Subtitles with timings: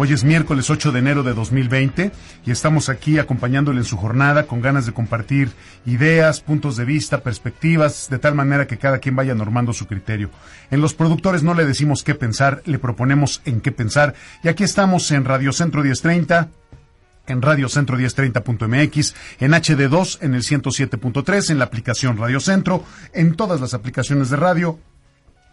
[0.00, 2.12] Hoy es miércoles 8 de enero de 2020
[2.46, 5.50] y estamos aquí acompañándole en su jornada con ganas de compartir
[5.86, 10.30] ideas, puntos de vista, perspectivas, de tal manera que cada quien vaya normando su criterio.
[10.70, 14.14] En los productores no le decimos qué pensar, le proponemos en qué pensar
[14.44, 16.48] y aquí estamos en Radio Centro 1030
[17.26, 23.34] en Radio Centro 1030.mx, en HD2 en el 107.3, en la aplicación Radio Centro, en
[23.34, 24.78] todas las aplicaciones de radio,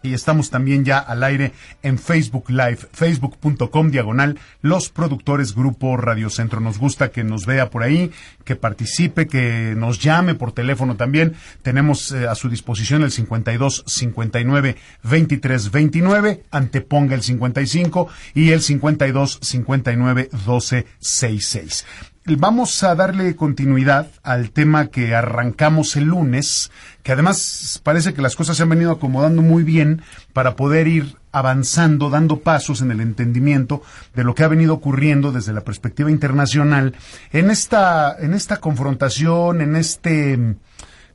[0.02, 6.30] y estamos también ya al aire en Facebook Live, facebook.com diagonal Los Productores Grupo Radio
[6.30, 6.60] Centro.
[6.60, 8.10] Nos gusta que nos vea por ahí,
[8.44, 11.34] que participe, que nos llame por teléfono también.
[11.62, 18.62] Tenemos eh, a su disposición el 52 59 23 29, anteponga el 55 y el
[18.62, 21.86] 52 59 12 66
[22.34, 26.72] vamos a darle continuidad al tema que arrancamos el lunes,
[27.06, 31.14] que además parece que las cosas se han venido acomodando muy bien para poder ir
[31.30, 33.80] avanzando, dando pasos en el entendimiento
[34.16, 36.96] de lo que ha venido ocurriendo desde la perspectiva internacional
[37.30, 40.56] en esta, en esta confrontación, en este,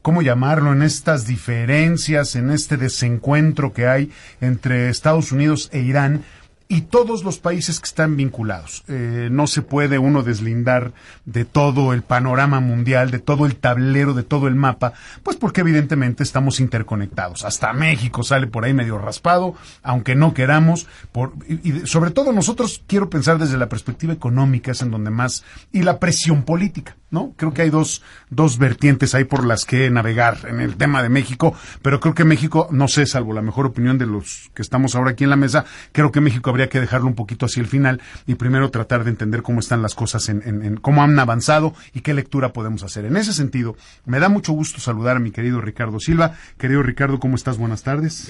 [0.01, 6.23] ¿cómo llamarlo?, en estas diferencias, en este desencuentro que hay entre Estados Unidos e Irán
[6.71, 8.85] y todos los países que están vinculados.
[8.87, 10.93] Eh, no se puede uno deslindar
[11.25, 15.59] de todo el panorama mundial, de todo el tablero, de todo el mapa, pues porque
[15.59, 17.43] evidentemente estamos interconectados.
[17.43, 20.87] Hasta México sale por ahí medio raspado, aunque no queramos.
[21.11, 25.43] Por, y, sobre todo nosotros quiero pensar desde la perspectiva económica, es en donde más,
[25.73, 27.33] y la presión política, ¿no?
[27.37, 31.09] Creo que hay dos, dos vertientes ahí por las que navegar en el tema de
[31.09, 34.95] México, pero creo que México, no sé, salvo la mejor opinión de los que estamos
[34.95, 37.67] ahora aquí en la mesa, creo que México habría que dejarlo un poquito hacia el
[37.67, 42.01] final y primero tratar de entender cómo están las cosas, en, cómo han avanzado y
[42.01, 43.05] qué lectura podemos hacer.
[43.05, 46.35] En ese sentido, me da mucho gusto saludar a mi querido Ricardo Silva.
[46.57, 47.57] Querido Ricardo, ¿cómo estás?
[47.57, 48.25] Buenas tardes.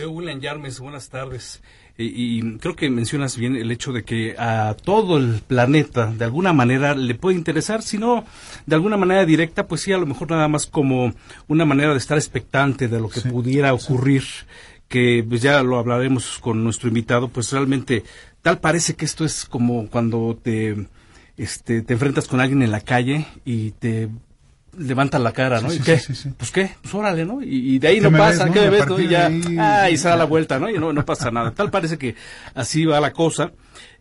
[0.80, 1.62] Buenas tardes.
[1.97, 6.52] Y, creo que mencionas bien el hecho de que a todo el planeta de alguna
[6.52, 8.25] manera le puede interesar, si no
[8.66, 11.13] de alguna manera directa, pues sí, a lo mejor nada más como
[11.47, 14.24] una manera de estar expectante de lo que pudiera ocurrir
[14.88, 18.03] que pues ya lo hablaremos con nuestro invitado, pues realmente
[18.41, 20.88] tal parece que esto es como cuando te,
[21.38, 24.09] este, te enfrentas con alguien en la calle y te
[24.78, 25.74] levanta la cara, ¿no?
[25.74, 26.00] ¿Y qué?
[26.38, 27.42] pues qué, pues órale, ¿no?
[27.42, 28.88] Y, de ahí no pasa, ¿qué me ves?
[28.88, 29.00] ¿no?
[29.00, 30.70] Y ya, ah, y se da la vuelta, ¿no?
[30.70, 31.52] Y no, no pasa nada.
[31.52, 32.16] Tal parece que
[32.54, 33.52] así va la cosa,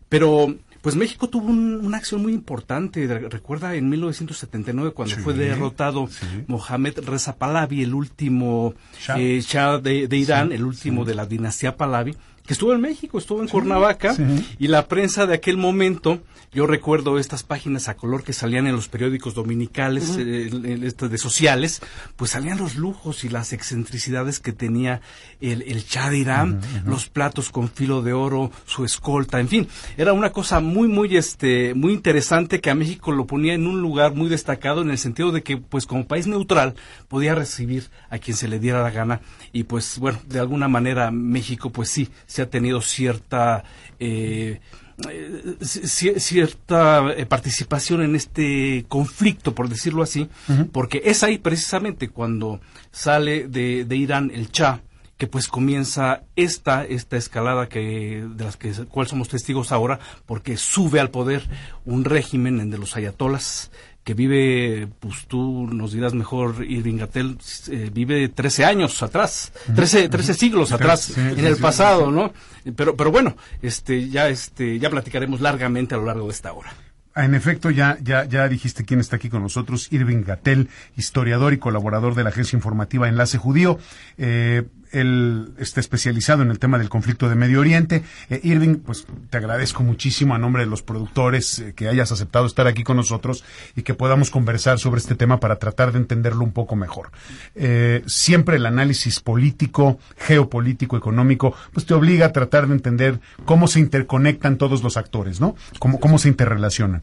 [0.09, 3.07] pero pues México tuvo una acción muy importante.
[3.29, 6.09] Recuerda en 1979 cuando fue derrotado
[6.47, 12.15] Mohamed Reza Pahlavi, el último Shah, eh, de, Irán, el último de la dinastía Pahlavi
[12.45, 14.15] que estuvo en México, estuvo en Cuernavaca,
[14.59, 16.21] y la prensa de aquel momento,
[16.53, 21.81] yo recuerdo estas páginas a color que salían en los periódicos dominicales, eh, de sociales,
[22.15, 25.01] pues salían los lujos y las excentricidades que tenía
[25.39, 30.13] el, el de Irán, los platos con filo de oro, su escolta, en fin, era
[30.13, 34.13] una cosa muy, muy, este, muy interesante que a México lo ponía en un lugar
[34.13, 36.75] muy destacado en el sentido de que, pues como país neutral,
[37.07, 39.21] podía recibir a quien se le diera la gana,
[39.53, 43.65] y pues bueno, de alguna manera México, pues sí, se ha tenido cierta
[43.99, 44.61] eh,
[45.09, 50.29] eh, cierta eh, participación en este conflicto, por decirlo así,
[50.71, 52.61] porque es ahí precisamente cuando
[52.91, 54.81] sale de, Irán el Cha,
[55.17, 60.55] que pues comienza esta esta escalada que de las que cual somos testigos ahora porque
[60.55, 61.43] sube al poder
[61.85, 63.71] un régimen en de los ayatolas
[64.03, 67.37] que vive, pues tú nos dirás mejor, Irving Gatel,
[67.69, 72.33] eh, vive 13 años atrás, 13, 13 siglos atrás, en el pasado, ¿no?
[72.75, 76.73] Pero, pero bueno, este, ya, este, ya platicaremos largamente a lo largo de esta hora.
[77.15, 81.57] En efecto, ya, ya, ya dijiste quién está aquí con nosotros, Irving Gatel, historiador y
[81.57, 83.79] colaborador de la agencia informativa Enlace Judío.
[84.17, 88.03] Eh, él está especializado en el tema del conflicto de Medio Oriente.
[88.29, 92.45] Eh, Irving, pues te agradezco muchísimo a nombre de los productores eh, que hayas aceptado
[92.45, 93.43] estar aquí con nosotros
[93.75, 97.11] y que podamos conversar sobre este tema para tratar de entenderlo un poco mejor.
[97.55, 103.67] Eh, siempre el análisis político, geopolítico, económico, pues te obliga a tratar de entender cómo
[103.67, 105.55] se interconectan todos los actores, ¿no?
[105.79, 107.01] Cómo, cómo se interrelacionan.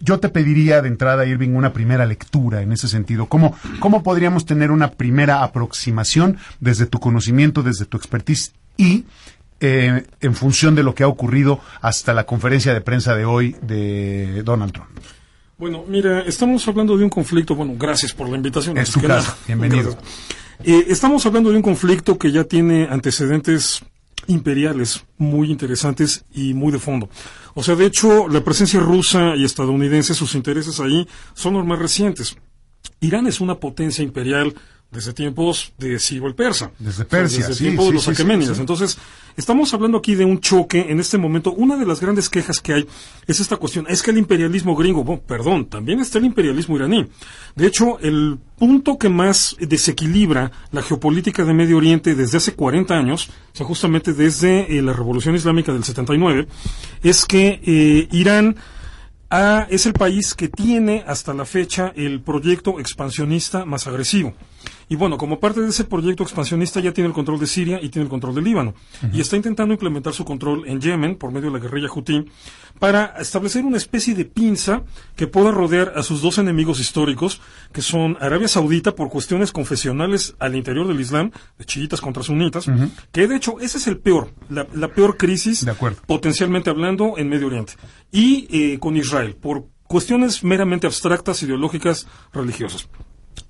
[0.00, 3.26] Yo te pediría de entrada, Irving, una primera lectura en ese sentido.
[3.26, 9.04] ¿Cómo, ¿Cómo podríamos tener una primera aproximación desde tu conocimiento, desde tu expertise y
[9.60, 13.56] eh, en función de lo que ha ocurrido hasta la conferencia de prensa de hoy
[13.60, 14.88] de Donald Trump?
[15.58, 18.78] Bueno, mira, estamos hablando de un conflicto, bueno, gracias por la invitación.
[18.78, 19.98] Es tu casa, bienvenido.
[20.64, 23.82] Eh, estamos hablando de un conflicto que ya tiene antecedentes
[24.30, 27.08] imperiales muy interesantes y muy de fondo.
[27.54, 31.78] O sea, de hecho, la presencia rusa y estadounidense, sus intereses ahí son los más
[31.78, 32.36] recientes.
[33.00, 34.54] Irán es una potencia imperial
[34.90, 36.72] desde tiempos de Ciro el Persa.
[36.78, 38.58] Desde Persia, desde tiempos de los aqueménidas.
[38.58, 38.98] Entonces,
[39.40, 41.52] estamos hablando aquí de un choque en este momento.
[41.52, 42.86] Una de las grandes quejas que hay
[43.26, 43.86] es esta cuestión.
[43.88, 47.06] Es que el imperialismo gringo, bueno, perdón, también está el imperialismo iraní.
[47.56, 52.94] De hecho, el punto que más desequilibra la geopolítica de Medio Oriente desde hace 40
[52.94, 56.46] años, o sea, justamente desde eh, la Revolución Islámica del 79,
[57.02, 58.56] es que eh, Irán
[59.68, 64.34] es el país que tiene hasta la fecha el proyecto expansionista más agresivo.
[64.90, 67.90] Y bueno, como parte de ese proyecto expansionista ya tiene el control de Siria y
[67.90, 68.74] tiene el control del Líbano.
[69.12, 72.26] Y está intentando implementar su control en Yemen por medio de la guerrilla Houthi
[72.80, 74.82] para establecer una especie de pinza
[75.14, 77.40] que pueda rodear a sus dos enemigos históricos,
[77.72, 82.66] que son Arabia Saudita por cuestiones confesionales al interior del Islam, de chiitas contra sunitas,
[83.12, 85.64] que de hecho ese es el peor, la, peor crisis,
[86.06, 87.74] potencialmente hablando, en Medio Oriente.
[88.10, 92.88] Y eh, con Israel, por cuestiones meramente abstractas, ideológicas, religiosas.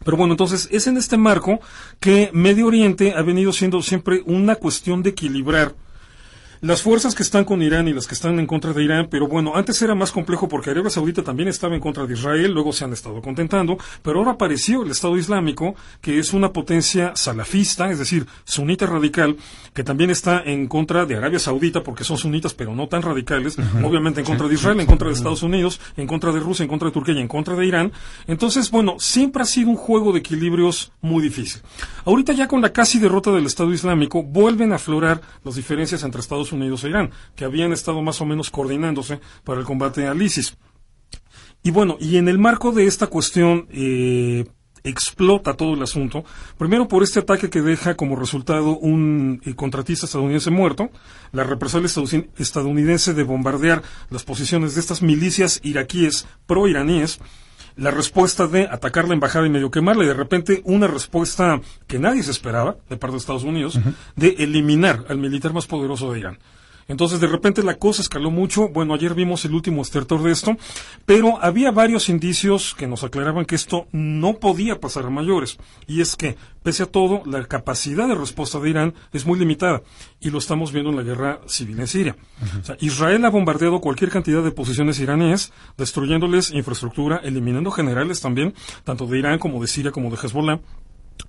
[0.05, 1.61] Pero bueno, entonces es en este marco
[1.99, 5.75] que Medio Oriente ha venido siendo siempre una cuestión de equilibrar
[6.61, 9.27] las fuerzas que están con Irán y las que están en contra de Irán, pero
[9.27, 12.73] bueno, antes era más complejo porque Arabia Saudita también estaba en contra de Israel, luego
[12.73, 17.91] se han estado contentando, pero ahora apareció el Estado Islámico, que es una potencia salafista,
[17.91, 19.37] es decir, sunita radical,
[19.73, 23.57] que también está en contra de Arabia Saudita porque son sunitas, pero no tan radicales,
[23.83, 26.69] obviamente en contra de Israel, en contra de Estados Unidos, en contra de Rusia, en
[26.69, 27.93] contra de Turquía y en contra de Irán.
[28.27, 31.63] Entonces, bueno, siempre ha sido un juego de equilibrios muy difícil.
[32.05, 36.21] Ahorita ya con la casi derrota del Estado Islámico, vuelven a aflorar las diferencias entre
[36.21, 40.21] Estados Unidos e Irán, que habían estado más o menos coordinándose para el combate al
[40.21, 40.57] ISIS.
[41.63, 44.47] Y bueno, y en el marco de esta cuestión eh,
[44.85, 46.25] explota todo el asunto,
[46.59, 50.91] primero por este ataque que deja como resultado un eh, contratista estadounidense muerto,
[51.33, 51.89] la represalia
[52.39, 57.21] estadounidense de bombardear las posiciones de estas milicias iraquíes pro-iraníes,
[57.81, 61.99] la respuesta de atacar la embajada y medio quemarla, y de repente una respuesta que
[61.99, 63.81] nadie se esperaba de parte de Estados Unidos,
[64.17, 66.39] de eliminar al militar más poderoso de Irán.
[66.91, 68.69] Entonces, de repente la cosa escaló mucho.
[68.69, 70.57] Bueno, ayer vimos el último estertor de esto,
[71.07, 75.57] pero había varios indicios que nos aclaraban que esto no podía pasar a mayores.
[75.87, 79.83] Y es que, pese a todo, la capacidad de respuesta de Irán es muy limitada.
[80.19, 82.17] Y lo estamos viendo en la guerra civil en Siria.
[82.61, 88.53] o sea, Israel ha bombardeado cualquier cantidad de posiciones iraníes, destruyéndoles infraestructura, eliminando generales también,
[88.83, 90.61] tanto de Irán como de Siria como de Hezbollah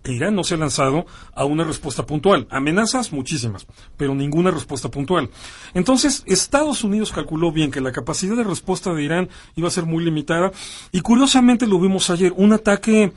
[0.05, 2.47] Irán no se ha lanzado a una respuesta puntual.
[2.49, 3.67] Amenazas muchísimas,
[3.97, 5.29] pero ninguna respuesta puntual.
[5.73, 9.85] Entonces, Estados Unidos calculó bien que la capacidad de respuesta de Irán iba a ser
[9.85, 10.51] muy limitada
[10.91, 13.13] y curiosamente lo vimos ayer, un ataque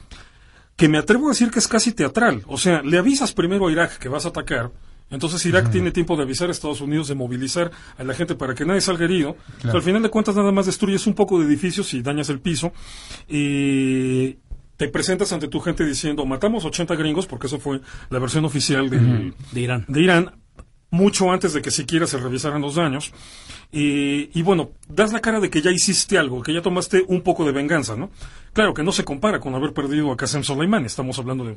[0.76, 2.42] que me atrevo a decir que es casi teatral.
[2.46, 4.72] O sea, le avisas primero a Irak que vas a atacar,
[5.10, 8.54] entonces Irak tiene tiempo de avisar a Estados Unidos, de movilizar a la gente para
[8.54, 9.36] que nadie salga herido.
[9.62, 12.72] al final de cuentas nada más destruyes un poco de edificios y dañas el piso.
[13.28, 14.38] Y
[14.76, 17.80] te presentas ante tu gente diciendo, matamos 80 gringos, porque eso fue
[18.10, 19.84] la versión oficial de, Irán.
[19.88, 20.32] de Irán,
[20.90, 23.12] mucho antes de que siquiera se revisaran los daños.
[23.76, 27.44] Y, bueno, das la cara de que ya hiciste algo, que ya tomaste un poco
[27.44, 28.08] de venganza, ¿no?
[28.52, 31.56] Claro que no se compara con haber perdido a Qasem Soleimani, estamos hablando de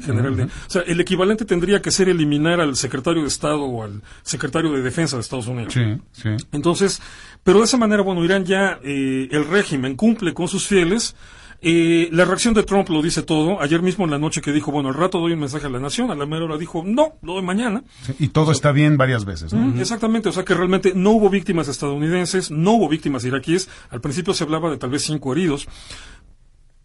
[0.00, 0.44] general de...
[0.44, 4.70] O sea, el equivalente tendría que ser eliminar al secretario de Estado o al secretario
[4.70, 5.74] de Defensa de Estados Unidos.
[5.74, 6.28] Sí, sí.
[6.52, 7.02] Entonces,
[7.42, 11.16] pero de esa manera, bueno, Irán ya, eh, el régimen cumple con sus fieles,
[11.62, 13.60] eh, la reacción de Trump lo dice todo.
[13.60, 15.78] Ayer mismo en la noche que dijo, bueno, al rato doy un mensaje a la
[15.78, 17.82] nación, a la mera hora dijo, no, lo doy mañana.
[18.18, 19.52] y todo está bien varias veces.
[19.78, 23.68] Exactamente, o sea que realmente no hubo víctimas estadounidenses, no hubo víctimas iraquíes.
[23.90, 25.68] Al principio se hablaba de tal vez cinco heridos.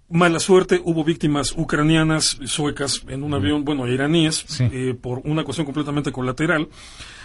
[0.08, 5.66] Mala suerte, hubo víctimas ucranianas, suecas, en un avión, bueno, iraníes, eh, por una cuestión
[5.66, 6.68] completamente colateral.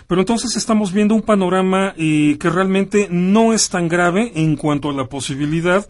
[0.06, 4.88] Pero entonces estamos viendo un panorama eh, que realmente no es tan grave en cuanto
[4.88, 5.86] a la posibilidad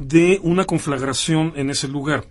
[0.00, 2.24] de una conflagración en ese lugar.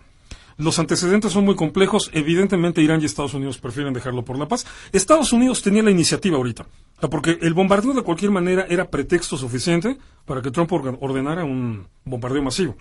[0.57, 2.11] Los antecedentes son muy complejos.
[2.13, 4.65] Evidentemente, Irán y Estados Unidos prefieren dejarlo por la paz.
[4.91, 6.65] Estados Unidos tenía la iniciativa ahorita,
[7.09, 12.43] porque el bombardeo de cualquier manera era pretexto suficiente para que Trump ordenara un bombardeo
[12.43, 12.75] masivo.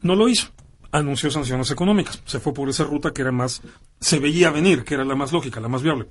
[0.00, 0.48] No lo hizo.
[0.90, 2.20] Anunció sanciones económicas.
[2.24, 3.62] Se fue por esa ruta que era más,
[4.00, 6.06] se veía venir, que era la más lógica, la más viable.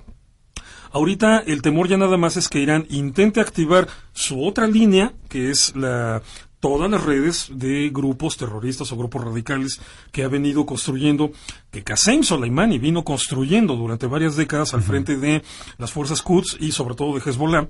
[0.92, 5.50] Ahorita el temor ya nada más es que Irán intente activar su otra línea, que
[5.50, 6.22] es la
[6.66, 9.80] todas las redes de grupos terroristas o grupos radicales
[10.10, 11.30] que ha venido construyendo,
[11.70, 15.44] que Qasem Soleimani vino construyendo durante varias décadas al frente de
[15.78, 17.68] las fuerzas Quds y sobre todo de Hezbollah.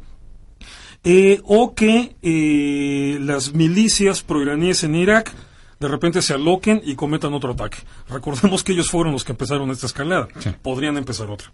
[1.04, 5.30] Eh, o que eh, las milicias proiraníes en Irak
[5.78, 7.76] de repente se aloquen y cometan otro ataque.
[8.08, 10.28] Recordemos que ellos fueron los que empezaron esta escalada.
[10.62, 11.52] Podrían empezar otra.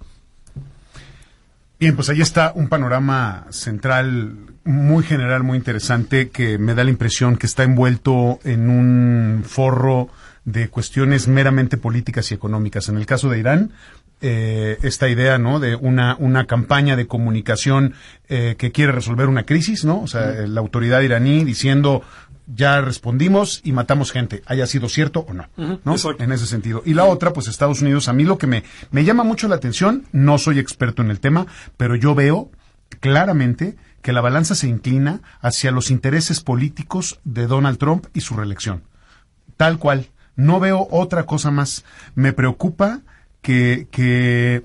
[1.81, 6.91] Bien, pues ahí está un panorama central muy general, muy interesante, que me da la
[6.91, 10.09] impresión que está envuelto en un forro
[10.45, 12.89] de cuestiones meramente políticas y económicas.
[12.89, 13.73] En el caso de Irán,
[14.21, 15.59] eh, esta idea, ¿no?
[15.59, 17.95] De una, una campaña de comunicación
[18.29, 20.01] eh, que quiere resolver una crisis, ¿no?
[20.01, 22.03] O sea, la autoridad iraní diciendo
[22.47, 25.97] ya respondimos y matamos gente, haya sido cierto o no, ¿no?
[26.19, 26.83] En ese sentido.
[26.85, 29.57] Y la otra, pues Estados Unidos, a mí lo que me, me llama mucho la
[29.57, 32.51] atención, no soy experto en el tema, pero yo veo
[33.01, 38.35] claramente que la balanza se inclina hacia los intereses políticos de Donald Trump y su
[38.35, 38.83] reelección.
[39.57, 40.09] Tal cual.
[40.35, 41.85] No veo otra cosa más.
[42.15, 43.01] Me preocupa
[43.43, 44.65] que, que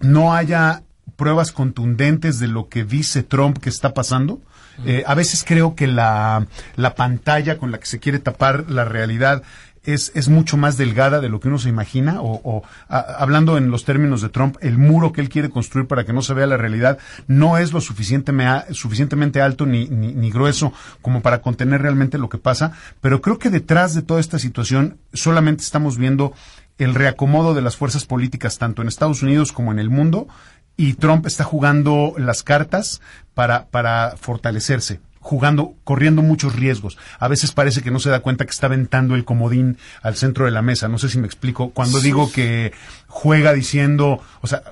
[0.00, 0.82] no haya
[1.16, 4.40] pruebas contundentes de lo que dice Trump que está pasando
[4.84, 8.84] eh, a veces creo que la, la pantalla con la que se quiere tapar la
[8.84, 9.42] realidad
[9.86, 13.84] es, es, mucho más delgada de lo que uno se imagina, o, hablando en los
[13.84, 16.56] términos de Trump, el muro que él quiere construir para que no se vea la
[16.56, 22.18] realidad no es lo suficientemente, suficientemente alto ni, ni, ni, grueso como para contener realmente
[22.18, 26.32] lo que pasa, pero creo que detrás de toda esta situación solamente estamos viendo
[26.78, 30.28] el reacomodo de las fuerzas políticas tanto en Estados Unidos como en el mundo
[30.76, 33.00] y Trump está jugando las cartas
[33.34, 36.96] para, para fortalecerse jugando, corriendo muchos riesgos.
[37.18, 40.44] A veces parece que no se da cuenta que está aventando el comodín al centro
[40.44, 40.86] de la mesa.
[40.86, 41.70] No sé si me explico.
[41.70, 42.72] Cuando digo que
[43.08, 44.62] juega diciendo, o sea,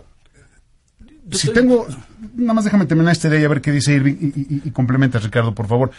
[1.33, 1.89] si tengo,
[2.37, 5.19] nada más déjame terminar esta idea y a ver qué dice Irving y, y complementa,
[5.19, 5.91] Ricardo, por favor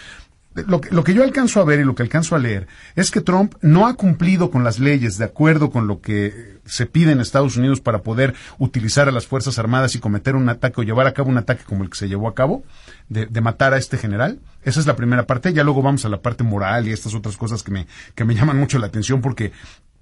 [0.56, 3.12] lo que, lo que yo alcanzo a ver y lo que alcanzo a leer es
[3.12, 7.12] que Trump no ha cumplido con las leyes de acuerdo con lo que se pide
[7.12, 10.84] en Estados Unidos para poder utilizar a las Fuerzas Armadas y cometer un ataque o
[10.84, 12.64] llevar a cabo un ataque como el que se llevó a cabo,
[13.10, 14.40] de, de matar a este general.
[14.64, 15.54] Esa es la primera parte.
[15.54, 18.34] Ya luego vamos a la parte moral y estas otras cosas que me, que me
[18.34, 19.52] llaman mucho la atención porque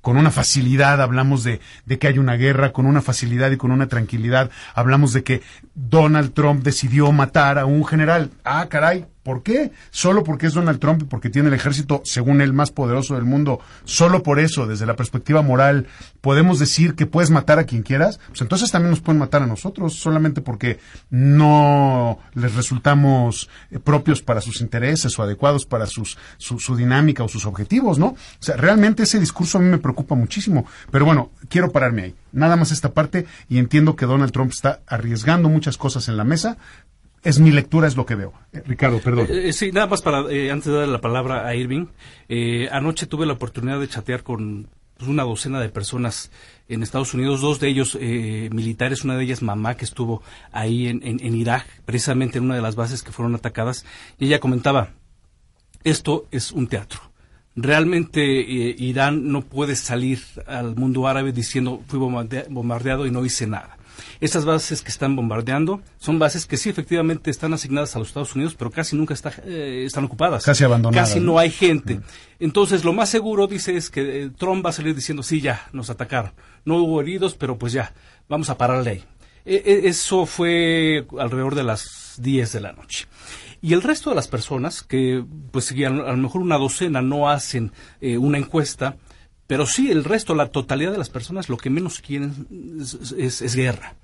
[0.02, 3.72] con una facilidad hablamos de, de, que hay una guerra, con una facilidad y con
[3.72, 5.42] una tranquilidad hablamos de que
[5.76, 8.30] Donald Trump decidió matar a un general.
[8.44, 9.72] Ah, caray, ¿Por qué?
[9.90, 13.24] Solo porque es Donald Trump y porque tiene el ejército, según él, más poderoso del
[13.24, 13.60] mundo.
[13.86, 15.88] Solo por eso, desde la perspectiva moral,
[16.20, 18.20] podemos decir que puedes matar a quien quieras.
[18.28, 24.22] Pues entonces también nos pueden matar a nosotros, solamente porque no les resultamos eh, propios
[24.22, 28.08] para sus intereses o adecuados para sus, su, su dinámica o sus objetivos, ¿no?
[28.08, 30.66] O sea, realmente ese discurso a mí me preocupa muchísimo.
[30.92, 32.16] Pero bueno, quiero pararme ahí.
[32.34, 36.24] Nada más esta parte y entiendo que Donald Trump está arriesgando muchas cosas en la
[36.24, 36.58] mesa,
[37.24, 38.34] es mi lectura, es lo que veo.
[38.52, 39.28] Eh, Ricardo, perdón.
[39.30, 41.88] Eh, sí, nada más para, eh, antes de darle la palabra a Irving,
[42.72, 46.32] anoche tuve la oportunidad de chatear con pues, una docena de personas
[46.68, 51.02] en Estados Unidos, dos de ellos militares, una de ellas mamá que estuvo ahí en,
[51.04, 53.86] en, Irak, precisamente en una de las bases que fueron atacadas,
[54.18, 54.90] y ella comentaba,
[55.84, 57.00] esto es un teatro.
[57.56, 63.78] Realmente Irán no puede salir al mundo árabe diciendo fui bombardeado y no hice nada
[64.20, 68.36] estas bases que están bombardeando son bases que sí efectivamente están asignadas a los Estados
[68.36, 70.44] Unidos, pero casi nunca eh, están ocupadas.
[70.44, 71.10] Casi abandonadas.
[71.10, 72.00] Casi no hay gente.
[72.40, 75.68] Entonces, lo más seguro, dice, es que eh, Trump va a salir diciendo, sí, ya,
[75.72, 76.34] nos atacaron.
[76.66, 77.94] No hubo heridos, pero pues ya,
[78.28, 79.04] vamos a pararle ahí.
[79.46, 83.08] E, e, eso fue alrededor de las 10 de la noche.
[83.62, 87.72] Y el resto de las personas, que pues a lo mejor una docena no hacen
[88.02, 88.98] eh, una encuesta,
[89.48, 92.48] pero sí, el resto, la totalidad de las personas lo que menos quieren
[93.18, 93.96] es, guerra.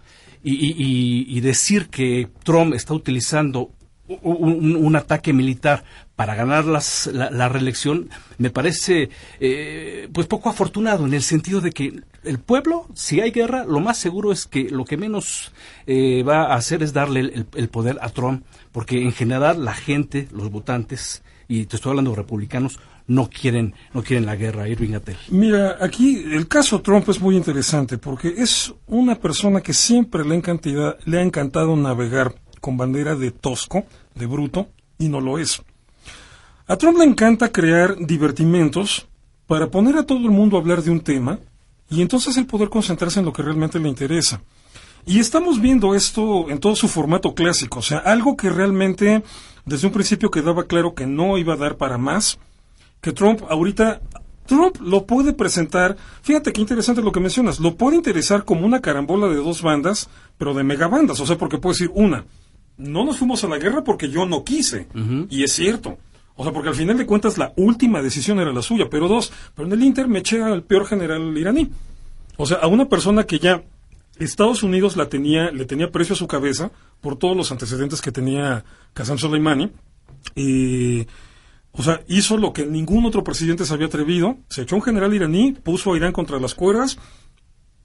[0.44, 3.72] Y, decir que Trump está utilizando
[4.08, 5.84] un, ataque militar
[6.16, 12.02] para ganar la, reelección me parece eh, pues poco afortunado en el sentido de que
[12.24, 15.52] el pueblo, si hay guerra, lo más seguro es que lo que menos
[15.88, 19.74] eh, va a hacer es darle el, el, poder a Trump, porque en general la
[19.74, 22.80] gente, los votantes, y te estoy hablando de republicanos,
[23.10, 25.18] no quieren, no quieren la guerra, Irving Atel.
[25.30, 30.36] Mira, aquí el caso Trump es muy interesante porque es una persona que siempre le
[30.38, 35.62] ha, le ha encantado navegar con bandera de tosco, de bruto, y no lo es.
[36.68, 39.08] A Trump le encanta crear divertimentos
[39.48, 41.40] para poner a todo el mundo a hablar de un tema
[41.90, 44.40] y entonces el poder concentrarse en lo que realmente le interesa.
[45.08, 49.24] Y estamos viendo esto en todo su formato clásico, o sea, algo que realmente
[49.66, 52.38] desde un principio quedaba claro que no iba a dar para más,
[53.02, 54.02] que Trump ahorita
[54.46, 58.82] Trump lo puede presentar, fíjate qué interesante lo que mencionas, lo puede interesar como una
[58.82, 62.26] carambola de dos bandas, pero de megabandas, o sea, porque puede decir una,
[62.78, 64.88] no nos fuimos a la guerra porque yo no quise,
[65.30, 65.98] y es cierto.
[66.36, 69.30] O sea, porque al final de cuentas la última decisión era la suya, pero dos,
[69.54, 71.70] pero en el Inter me eché al peor general iraní.
[72.38, 73.62] O sea, a una persona que ya
[74.20, 78.14] Estados Unidos la tenía, le tenía precio a su cabeza por todos los antecedentes que
[78.14, 78.64] tenía
[78.94, 79.70] Qasem Soleimani.
[80.34, 81.06] Y,
[81.72, 84.38] o sea, hizo lo que ningún otro presidente se había atrevido.
[84.50, 86.98] Se echó un general iraní, puso a Irán contra las cuerdas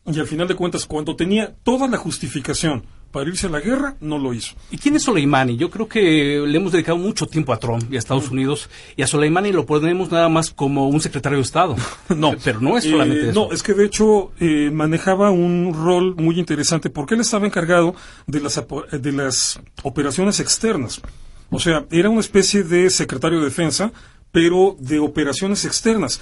[0.07, 3.97] y al final de cuentas, cuando tenía toda la justificación para irse a la guerra,
[4.01, 4.55] no lo hizo.
[4.71, 5.57] ¿Y quién es Soleimani?
[5.57, 9.03] Yo creo que le hemos dedicado mucho tiempo a Trump y a Estados Unidos, y
[9.03, 11.77] a Soleimani lo ponemos nada más como un secretario de Estado.
[12.15, 13.47] no, pero no es solamente eh, eso.
[13.47, 17.95] No, es que de hecho eh, manejaba un rol muy interesante porque él estaba encargado
[18.27, 18.63] de las,
[18.93, 21.01] de las operaciones externas.
[21.55, 23.93] O sea, era una especie de secretario de defensa,
[24.33, 26.21] pero de operaciones externas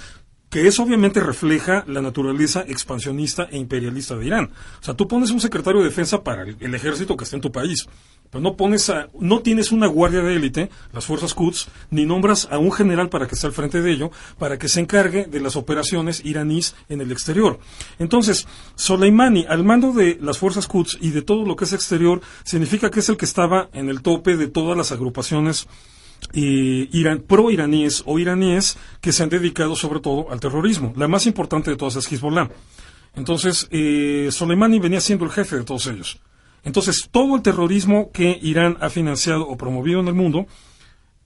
[0.53, 4.51] que eso obviamente refleja la naturaleza expansionista e imperialista de Irán.
[4.79, 7.51] O sea, tú pones un secretario de defensa para el, ejército que está en tu
[7.51, 7.87] país,
[8.29, 12.47] pero no pones a, no tienes una guardia de élite, las fuerzas Quds, ni nombras
[12.51, 15.39] a un general para que esté al frente de ello, para que se encargue de
[15.39, 17.57] las operaciones iraníes en el exterior.
[17.97, 22.21] Entonces, Soleimani, al mando de las fuerzas Quds y de todo lo que es exterior,
[22.43, 25.67] significa que es el que estaba en el tope de todas las agrupaciones
[26.33, 30.93] Irán, pro-iraníes o iraníes que se han dedicado sobre todo al terrorismo.
[30.95, 32.49] La más importante de todas es Hezbollah.
[33.15, 36.19] Entonces, eh, Soleimani venía siendo el jefe de todos ellos.
[36.63, 40.47] Entonces, todo el terrorismo que Irán ha financiado o promovido en el mundo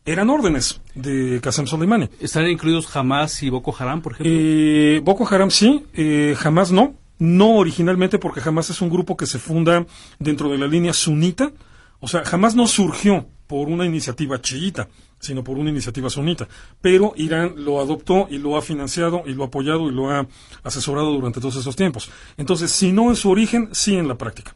[0.06, 2.10] eran órdenes de Qasem Soleimani.
[2.20, 4.34] ¿Están incluidos Hamas y Boko Haram, por ejemplo?
[4.34, 6.96] Eh, Boko Haram sí, eh, Hamas no.
[7.20, 9.86] No originalmente porque Hamas es un grupo que se funda
[10.20, 11.52] dentro de la línea sunita.
[12.00, 14.88] O sea, Hamas no surgió por una iniciativa chiita,
[15.20, 16.48] sino por una iniciativa sunita.
[16.82, 20.28] Pero Irán lo adoptó y lo ha financiado y lo ha apoyado y lo ha
[20.64, 22.10] asesorado durante todos esos tiempos.
[22.38, 24.56] Entonces, si no en su origen, sí en la práctica.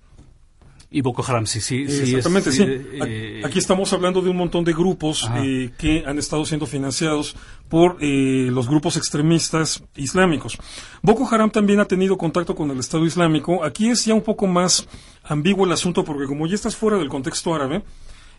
[0.94, 1.84] Y Boko Haram, sí, sí.
[1.84, 2.66] Exactamente, sí.
[2.68, 7.34] Eh, Aquí estamos hablando de un montón de grupos eh, que han estado siendo financiados
[7.70, 10.58] por eh, los grupos extremistas islámicos.
[11.02, 13.64] Boko Haram también ha tenido contacto con el Estado Islámico.
[13.64, 14.86] Aquí es ya un poco más
[15.24, 17.84] ambiguo el asunto porque como ya estás fuera del contexto árabe,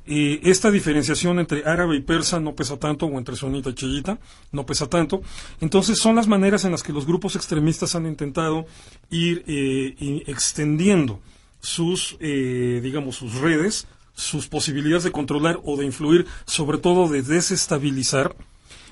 [0.05, 4.19] esta diferenciación entre árabe y persa no pesa tanto, o entre sunita y chiita,
[4.51, 5.23] no pesa tanto.
[5.61, 8.67] Entonces son las maneras en las que los grupos extremistas han intentado
[9.11, 11.21] ir eh, extendiendo
[11.61, 17.23] sus, eh, digamos, sus redes, sus posibilidades de controlar o de influir, sobre todo de
[17.23, 18.35] desestabilizar.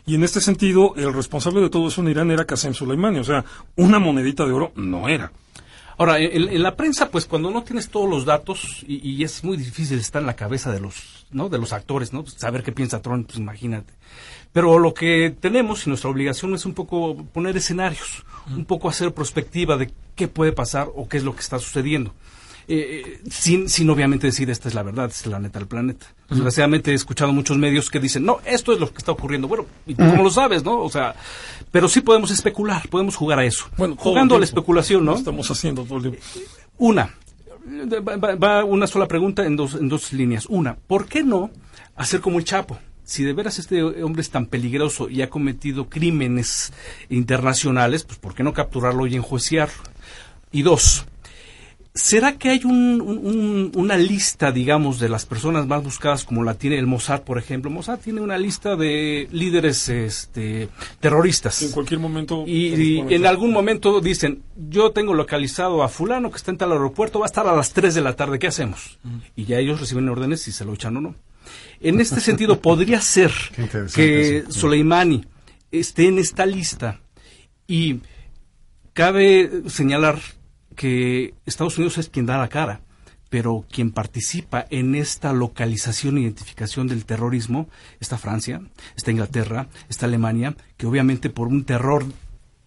[0.07, 3.25] Y en este sentido, el responsable de todo eso en Irán era Qasem Soleimani, o
[3.25, 3.45] sea,
[3.77, 5.31] una monedita de oro no era.
[6.01, 9.99] Ahora, en, la prensa, pues cuando no tienes todos los datos y, es muy difícil
[9.99, 11.51] estar en la cabeza de los, ¿no?
[11.51, 12.25] De los actores, ¿no?
[12.25, 13.93] Saber qué piensa Trump, pues imagínate.
[14.51, 19.13] Pero lo que tenemos y nuestra obligación es un poco poner escenarios, un poco hacer
[19.13, 22.15] perspectiva de qué puede pasar o qué es lo que está sucediendo.
[22.73, 26.07] Eh, sin, sin obviamente decir esta es la verdad, esta es la neta del planeta.
[26.29, 29.49] Desgraciadamente he escuchado muchos medios que dicen, no, esto es lo que está ocurriendo.
[29.49, 30.81] Bueno, y tú cómo lo sabes, ¿no?
[30.81, 31.17] O sea,
[31.73, 33.67] pero sí podemos especular, podemos jugar a eso.
[33.77, 35.17] Bueno, jugando a la especulación, ¿no?
[35.17, 36.19] Estamos haciendo todo el
[36.79, 37.13] Una,
[38.41, 40.47] va, una sola pregunta en dos, en dos líneas.
[40.47, 41.51] Una, ¿por qué no
[41.97, 42.79] hacer como el Chapo?
[43.03, 46.73] si de veras este hombre es tan peligroso y ha cometido crímenes
[47.09, 49.83] internacionales, pues ¿por qué no capturarlo y enjuiciarlo?
[50.53, 51.07] Y dos,
[51.93, 56.87] ¿Será que hay una lista, digamos, de las personas más buscadas como la tiene el
[56.87, 57.69] Mossad, por ejemplo?
[57.69, 60.69] Mossad tiene una lista de líderes este,
[61.01, 61.63] terroristas.
[61.63, 62.45] En cualquier momento.
[62.47, 67.19] Y, en algún momento dicen, yo tengo localizado a fulano que está en tal aeropuerto,
[67.19, 69.01] va a estar a las 3 de la tarde, ¿qué hacemos?
[69.35, 71.17] Y ya ellos reciben órdenes si se lo echan o no.
[71.81, 73.33] En este sentido, podría ser
[73.93, 75.25] que Soleimani
[75.73, 77.01] esté en esta lista
[77.67, 78.01] y
[78.93, 80.21] cabe señalar
[80.81, 82.81] que Estados Unidos es quien da la cara,
[83.29, 87.69] pero quien participa en esta localización e identificación del terrorismo
[88.01, 88.63] está Francia,
[88.97, 92.07] está Inglaterra, está Alemania, que obviamente por un terror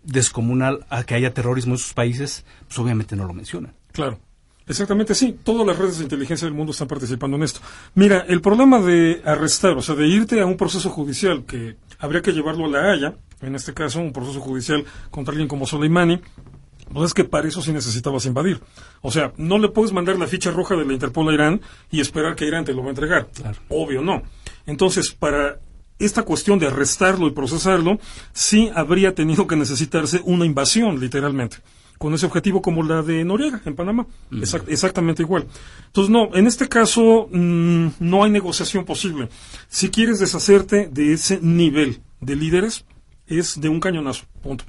[0.04, 3.74] descomunal a que haya terrorismo en sus países, pues obviamente no lo mencionan.
[3.92, 4.20] Claro.
[4.68, 5.40] Exactamente, sí.
[5.44, 7.62] Todas las redes de inteligencia del mundo están participando en esto.
[7.96, 12.22] Mira, el problema de arrestar, o sea, de irte a un proceso judicial que habría
[12.22, 16.22] que llevarlo a la Haya, en este caso un proceso judicial contra alguien como Soleimani,
[16.94, 18.60] pues es que para eso sí necesitabas invadir.
[19.02, 22.00] O sea, no le puedes mandar la ficha roja de la Interpol a Irán y
[22.02, 23.28] esperar que Irán te lo va a entregar.
[23.70, 24.24] Obvio no.
[24.66, 25.60] Entonces, para
[26.00, 28.00] esta cuestión de arrestarlo y procesarlo,
[28.32, 31.58] sí habría tenido que necesitarse una invasión, literalmente
[32.04, 34.06] con ese objetivo como la de Noriega en Panamá.
[34.68, 35.48] exactamente igual.
[35.86, 39.30] Entonces, no, en este caso mm, no hay negociación posible.
[39.70, 42.84] Si quieres deshacerte de ese nivel de líderes,
[43.26, 44.26] es de un cañonazo.
[44.42, 44.66] Punto.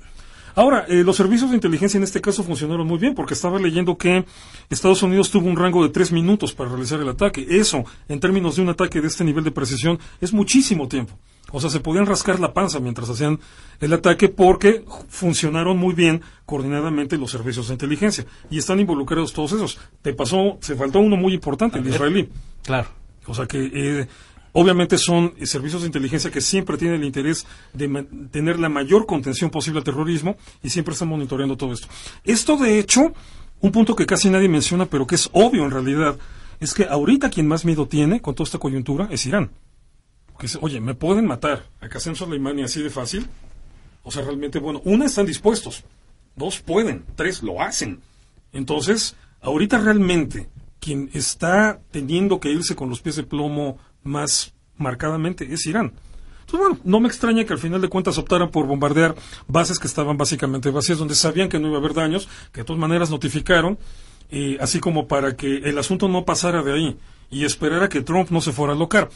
[0.55, 3.97] Ahora, eh, los servicios de inteligencia en este caso funcionaron muy bien porque estaba leyendo
[3.99, 4.25] que
[4.71, 7.47] Estados Unidos tuvo un rango de tres minutos para realizar el ataque.
[7.49, 11.19] Eso, en términos de un ataque de este nivel de precisión, es muchísimo tiempo.
[11.51, 13.39] O sea, se podían rascar la panza mientras hacían
[13.81, 18.25] el ataque porque funcionaron muy bien coordinadamente los servicios de inteligencia.
[18.51, 19.79] Y están involucrados todos esos.
[20.03, 22.29] Te pasó, se faltó uno muy importante, el israelí.
[22.65, 22.89] Claro.
[23.27, 24.09] O sea que eh,
[24.55, 29.51] obviamente son servicios de inteligencia que siempre tienen el interés de tener la mayor contención
[29.51, 31.89] posible al terrorismo y siempre están monitoreando todo esto.
[32.25, 33.13] Esto, de hecho,
[33.61, 36.17] un punto que casi nadie menciona, pero que es obvio en realidad,
[36.61, 39.51] es que ahorita quien más miedo tiene con toda esta coyuntura es Irán.
[40.33, 43.27] Porque oye, ¿me pueden matar a Qasem Soleimani así de fácil?
[44.05, 45.83] O sea, realmente, bueno, una, están dispuestos.
[46.37, 47.05] Dos, pueden.
[47.17, 48.01] Tres, lo hacen.
[48.53, 55.53] Entonces, ahorita realmente, quien está teniendo que irse con los pies de plomo más marcadamente
[55.53, 55.93] es Irán.
[56.41, 59.15] Entonces, bueno, no me extraña que al final de cuentas optaran por bombardear
[59.49, 62.65] bases que estaban básicamente vacías, donde sabían que no iba a haber daños, que de
[62.65, 63.79] todas maneras notificaron,
[64.31, 66.99] eh, así como para que el asunto no pasara de ahí
[67.31, 69.09] y esperara que Trump no se fuera a locar.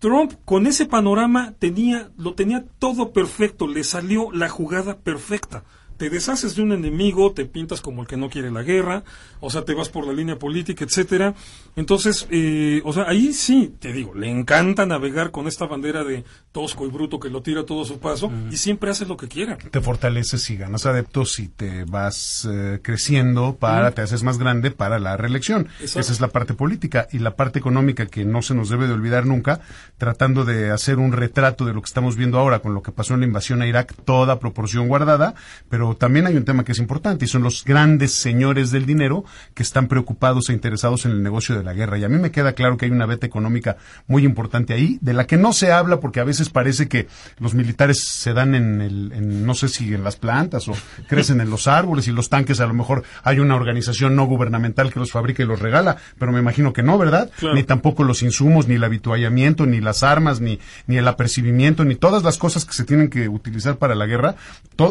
[0.00, 5.62] Trump con ese panorama tenía, lo tenía todo perfecto, le salió la jugada perfecta
[6.00, 9.04] te deshaces de un enemigo, te pintas como el que no quiere la guerra,
[9.38, 11.34] o sea, te vas por la línea política, etcétera.
[11.76, 16.24] Entonces, eh, o sea, ahí sí, te digo, le encanta navegar con esta bandera de
[16.52, 19.28] tosco y bruto que lo tira todo a su paso y siempre hace lo que
[19.28, 19.58] quiera.
[19.58, 24.70] Te fortaleces y ganas adeptos y te vas eh, creciendo para, te haces más grande
[24.70, 25.68] para la reelección.
[25.82, 28.94] Esa es la parte política y la parte económica que no se nos debe de
[28.94, 29.60] olvidar nunca,
[29.98, 33.12] tratando de hacer un retrato de lo que estamos viendo ahora con lo que pasó
[33.12, 35.34] en la invasión a Irak, toda proporción guardada,
[35.68, 39.24] pero también hay un tema que es importante y son los grandes señores del dinero
[39.54, 41.98] que están preocupados e interesados en el negocio de la guerra.
[41.98, 43.76] Y a mí me queda claro que hay una beta económica
[44.06, 47.54] muy importante ahí, de la que no se habla porque a veces parece que los
[47.54, 50.72] militares se dan en, el, no sé si en las plantas o
[51.08, 54.92] crecen en los árboles y los tanques a lo mejor hay una organización no gubernamental
[54.92, 57.30] que los fabrica y los regala, pero me imagino que no, ¿verdad?
[57.54, 61.94] Ni tampoco los insumos, ni el habituallamiento, ni las armas, ni, ni el apercibimiento, ni
[61.94, 64.36] todas las cosas que se tienen que utilizar para la guerra.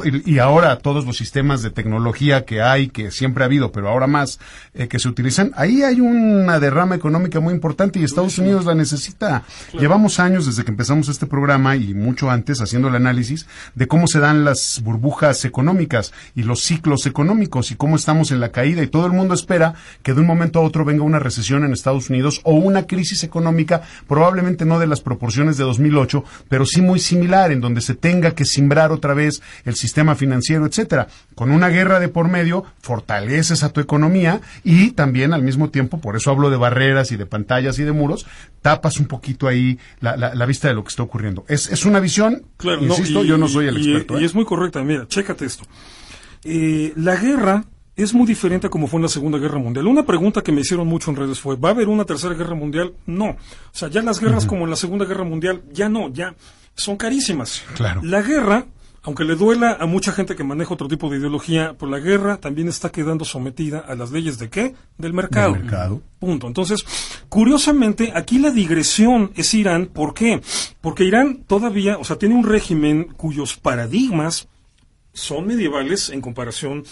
[0.03, 3.89] y, y ahora todos los sistemas de tecnología que hay, que siempre ha habido, pero
[3.89, 4.39] ahora más
[4.73, 8.73] eh, que se utilizan, ahí hay una derrama económica muy importante y Estados Unidos la
[8.73, 9.43] necesita.
[9.79, 14.07] Llevamos años desde que empezamos este programa y mucho antes haciendo el análisis de cómo
[14.07, 18.81] se dan las burbujas económicas y los ciclos económicos y cómo estamos en la caída
[18.81, 21.71] y todo el mundo espera que de un momento a otro venga una recesión en
[21.71, 26.81] Estados Unidos o una crisis económica, probablemente no de las proporciones de 2008, pero sí
[26.81, 31.07] muy similar, en donde se tenga que simbrar otra vez el sistema financiero, etc etcétera.
[31.35, 35.99] Con una guerra de por medio, fortaleces a tu economía y también al mismo tiempo,
[35.99, 38.25] por eso hablo de barreras y de pantallas y de muros,
[38.61, 41.45] tapas un poquito ahí la, la, vista de lo que está ocurriendo.
[41.47, 44.19] Es, es una visión, claro, insisto, yo no soy el experto.
[44.19, 44.25] Y, ¿eh?
[44.25, 45.65] es muy correcta, mira, chécate esto.
[46.43, 47.65] Eh, la guerra
[47.95, 49.87] es muy diferente a como fue en la Segunda Guerra Mundial.
[49.87, 52.55] Una pregunta que me hicieron mucho en redes fue, ¿va a haber una Tercera Guerra
[52.55, 52.93] Mundial?
[53.05, 53.31] No.
[53.31, 53.37] O
[53.73, 56.33] sea, ya las guerras como en la Segunda Guerra Mundial, ya no, ya
[56.75, 57.63] son carísimas.
[57.75, 58.01] Claro.
[58.03, 58.65] La guerra
[59.03, 62.37] aunque le duela a mucha gente que maneja otro tipo de ideología, por la guerra
[62.37, 64.75] también está quedando sometida a las leyes de qué?
[64.97, 65.53] Del mercado.
[65.53, 66.01] Del mercado.
[66.19, 66.47] Punto.
[66.47, 66.85] Entonces,
[67.29, 69.87] curiosamente, aquí la digresión es Irán.
[69.87, 70.41] ¿Por qué?
[70.81, 74.47] Porque Irán todavía, o sea, tiene un régimen cuyos paradigmas
[75.13, 76.83] son medievales en comparación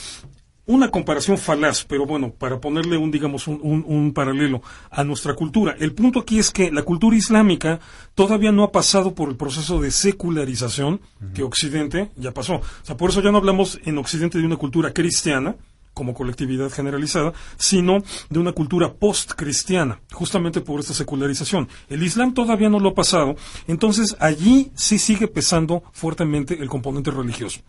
[0.68, 5.76] una comparación falaz, pero bueno, para ponerle un, digamos, un, paralelo a nuestra cultura.
[5.80, 7.80] El punto aquí es que la cultura islámica
[8.16, 11.02] todavía no ha pasado por el proceso de secularización
[11.34, 12.56] que Occidente ya pasó.
[12.56, 15.56] O sea, por eso ya no hablamos en Occidente de una cultura cristiana,
[15.94, 21.68] como colectividad generalizada, sino de una cultura post-cristiana, justamente por esta secularización.
[21.90, 23.36] El Islam todavía no lo ha pasado,
[23.68, 27.62] entonces allí sí sigue pesando fuertemente el componente religioso.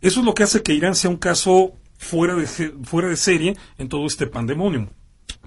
[0.00, 3.56] Eso es lo que hace que Irán sea un caso fuera de, fuera de serie
[3.76, 4.88] en todo este pandemonio.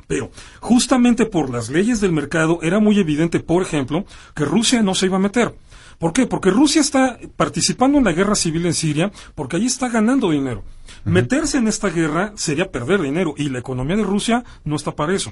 [0.08, 4.94] Pero justamente por las leyes del mercado era muy evidente, por ejemplo, que Rusia no
[4.94, 5.56] se iba a meter.
[5.98, 6.28] ¿Por qué?
[6.28, 10.64] Porque Rusia está participando en la guerra civil en Siria porque ahí está ganando dinero.
[11.06, 15.16] Meterse en esta guerra sería perder dinero y la economía de Rusia no está para
[15.16, 15.32] eso.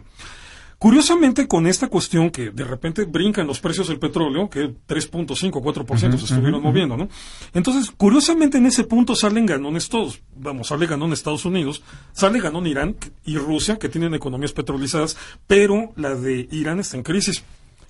[0.79, 6.17] Curiosamente, con esta cuestión que de repente brincan los precios del petróleo, que 3.5, 4%
[6.17, 7.09] se estuvieron moviendo, ¿no?
[7.53, 10.21] Entonces, curiosamente en ese punto salen ganones todos.
[10.37, 15.91] Vamos, sale ganón Estados Unidos, sale ganón Irán y Rusia, que tienen economías petrolizadas, pero
[15.97, 17.43] la de Irán está en crisis,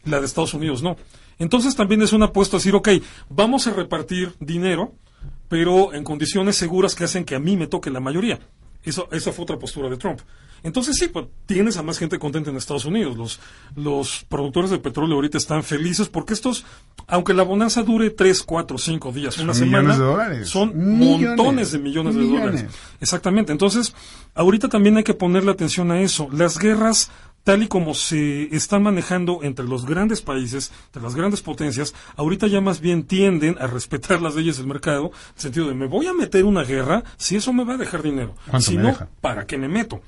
[0.06, 0.98] la de Estados Unidos no.
[1.38, 2.90] Entonces también es una apuesta a decir, ok,
[3.30, 4.94] vamos a repartir dinero,
[5.48, 8.40] pero en condiciones seguras que hacen que a mí me toque la mayoría.
[8.84, 10.22] Eso, esa fue otra postura de Trump.
[10.64, 13.18] Entonces sí, pues, tienes a más gente contenta en Estados Unidos.
[13.18, 13.40] Los,
[13.76, 16.66] los productores de petróleo ahorita están felices porque estos,
[17.08, 19.98] aunque la bonanza dure 3, 4, 5 días, una semana,
[20.46, 22.66] son montones de millones, de dólares.
[23.00, 23.52] Exactamente.
[23.52, 23.94] Entonces,
[24.34, 26.28] ahorita también hay que ponerle atención a eso.
[26.32, 27.12] Las guerras
[27.44, 32.48] tal y como se están manejando entre los grandes países, entre las grandes potencias, ahorita
[32.48, 35.88] ya más bien tienden a respetar las leyes del mercado, en el sentido de me
[35.88, 38.36] voy a meter una guerra si eso me va a dejar dinero.
[38.60, 40.02] Si no, ¿para qué me meto?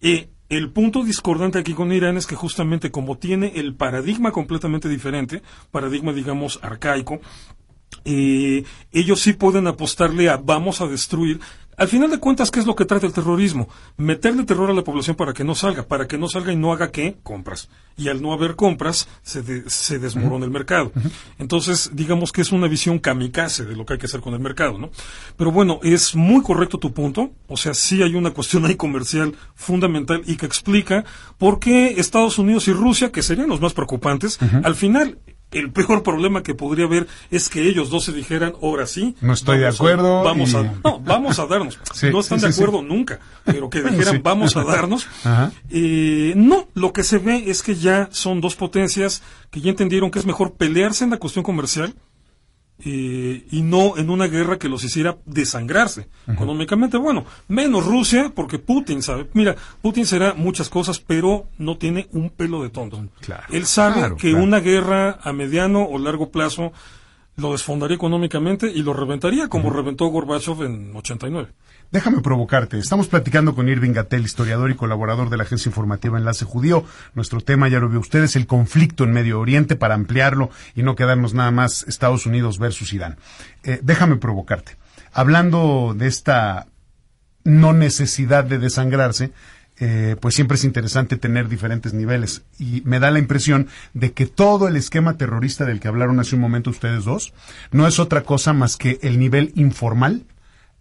[0.00, 4.88] Eh, el punto discordante aquí con Irán es que justamente como tiene el paradigma completamente
[4.88, 7.20] diferente, paradigma digamos arcaico,
[8.04, 11.40] eh, ellos sí pueden apostarle a vamos a destruir
[11.80, 13.66] al final de cuentas, ¿qué es lo que trata el terrorismo?
[13.96, 16.74] Meterle terror a la población para que no salga, para que no salga y no
[16.74, 17.16] haga qué?
[17.22, 17.70] Compras.
[17.96, 20.92] Y al no haber compras, se, se desmorona el mercado.
[21.38, 24.40] Entonces, digamos que es una visión kamikaze de lo que hay que hacer con el
[24.40, 24.90] mercado, ¿no?
[25.38, 27.30] Pero bueno, es muy correcto tu punto.
[27.48, 31.06] O sea, sí hay una cuestión ahí comercial fundamental y que explica
[31.38, 35.16] por qué Estados Unidos y Rusia, que serían los más preocupantes, al final
[35.52, 39.16] el peor problema que podría haber es que ellos dos se dijeran, ahora sí.
[39.20, 40.22] No estoy de acuerdo.
[40.22, 41.78] vamos a, no, vamos a darnos.
[42.12, 45.06] no están de acuerdo nunca, pero que dijeran, vamos a darnos.
[45.70, 50.10] Eh, no, lo que se ve es que ya son dos potencias que ya entendieron
[50.10, 51.94] que es mejor pelearse en la cuestión comercial
[52.84, 56.96] eh, y no en una guerra que los hiciera desangrarse económicamente.
[56.96, 62.30] Bueno, menos Rusia, porque Putin sabe, mira, Putin será muchas cosas, pero no tiene un
[62.30, 63.02] pelo de tonto.
[63.50, 66.72] Él sabe que una guerra a mediano o largo plazo
[67.36, 71.48] lo desfondaría económicamente y lo reventaría como reventó Gorbachev en 89.
[71.92, 72.78] Déjame provocarte.
[72.78, 76.84] Estamos platicando con Irving Gatel, historiador y colaborador de la agencia informativa Enlace Judío.
[77.14, 80.94] Nuestro tema, ya lo vio ustedes, el conflicto en Medio Oriente para ampliarlo y no
[80.94, 83.16] quedarnos nada más Estados Unidos versus Irán.
[83.64, 84.76] Eh, déjame provocarte.
[85.12, 86.68] Hablando de esta
[87.42, 89.32] no necesidad de desangrarse,
[89.80, 92.42] eh, pues siempre es interesante tener diferentes niveles.
[92.60, 96.36] Y me da la impresión de que todo el esquema terrorista del que hablaron hace
[96.36, 97.32] un momento ustedes dos
[97.72, 100.22] no es otra cosa más que el nivel informal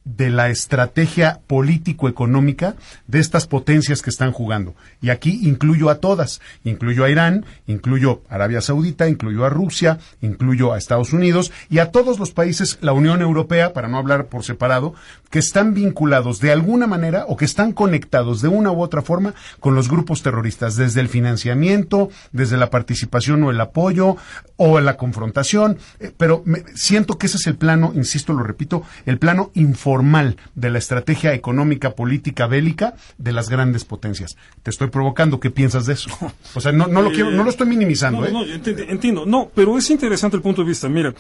[0.06, 2.76] de la estrategia político-económica
[3.08, 4.76] de estas potencias que están jugando.
[5.02, 10.00] Y aquí incluyo a todas, incluyo a Irán, incluyo a Arabia Saudita, incluyo a Rusia,
[10.22, 14.28] incluyo a Estados Unidos y a todos los países, la Unión Europea, para no hablar
[14.28, 14.94] por separado,
[15.30, 19.34] que están vinculados de alguna manera o que están conectados de una u otra forma
[19.60, 24.18] con los grupos terroristas, desde el financiamiento, desde la participación o el apoyo
[24.56, 25.78] o la confrontación.
[26.00, 29.89] Eh, pero siento que ese es el plano, insisto, lo repito, el plano informal
[30.56, 34.38] de la estrategia económica, política, bélica de las grandes potencias.
[34.64, 36.10] Te estoy provocando, ¿qué piensas de eso?
[36.56, 38.22] O sea, no, no lo quiero, no lo estoy minimizando.
[38.22, 38.32] No, ¿eh?
[38.32, 40.90] no, entiendo, no, pero es interesante el punto de vista.
[40.90, 41.14] Mira,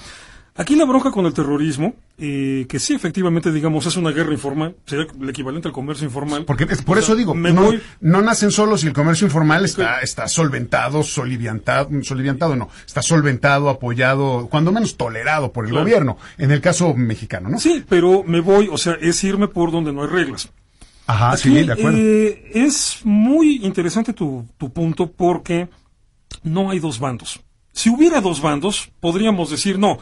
[0.59, 4.75] Aquí la bronca con el terrorismo, eh, que sí, efectivamente, digamos, es una guerra informal,
[4.85, 6.43] sería el equivalente al comercio informal.
[6.43, 11.01] Porque por eso digo, no, no, nacen solos y el comercio informal está, está solventado,
[11.01, 16.93] soliviantado, soliviantado no, está solventado, apoyado, cuando menos tolerado por el gobierno, en el caso
[16.93, 17.57] mexicano, ¿no?
[17.57, 20.49] Sí, pero me voy, o sea, es irme por donde no hay reglas.
[21.07, 21.97] Ajá, sí, de acuerdo.
[21.97, 25.69] Eh, es muy interesante tu, tu punto porque
[26.43, 27.39] no hay dos bandos.
[27.71, 29.99] Si hubiera dos bandos, podríamos decir, no,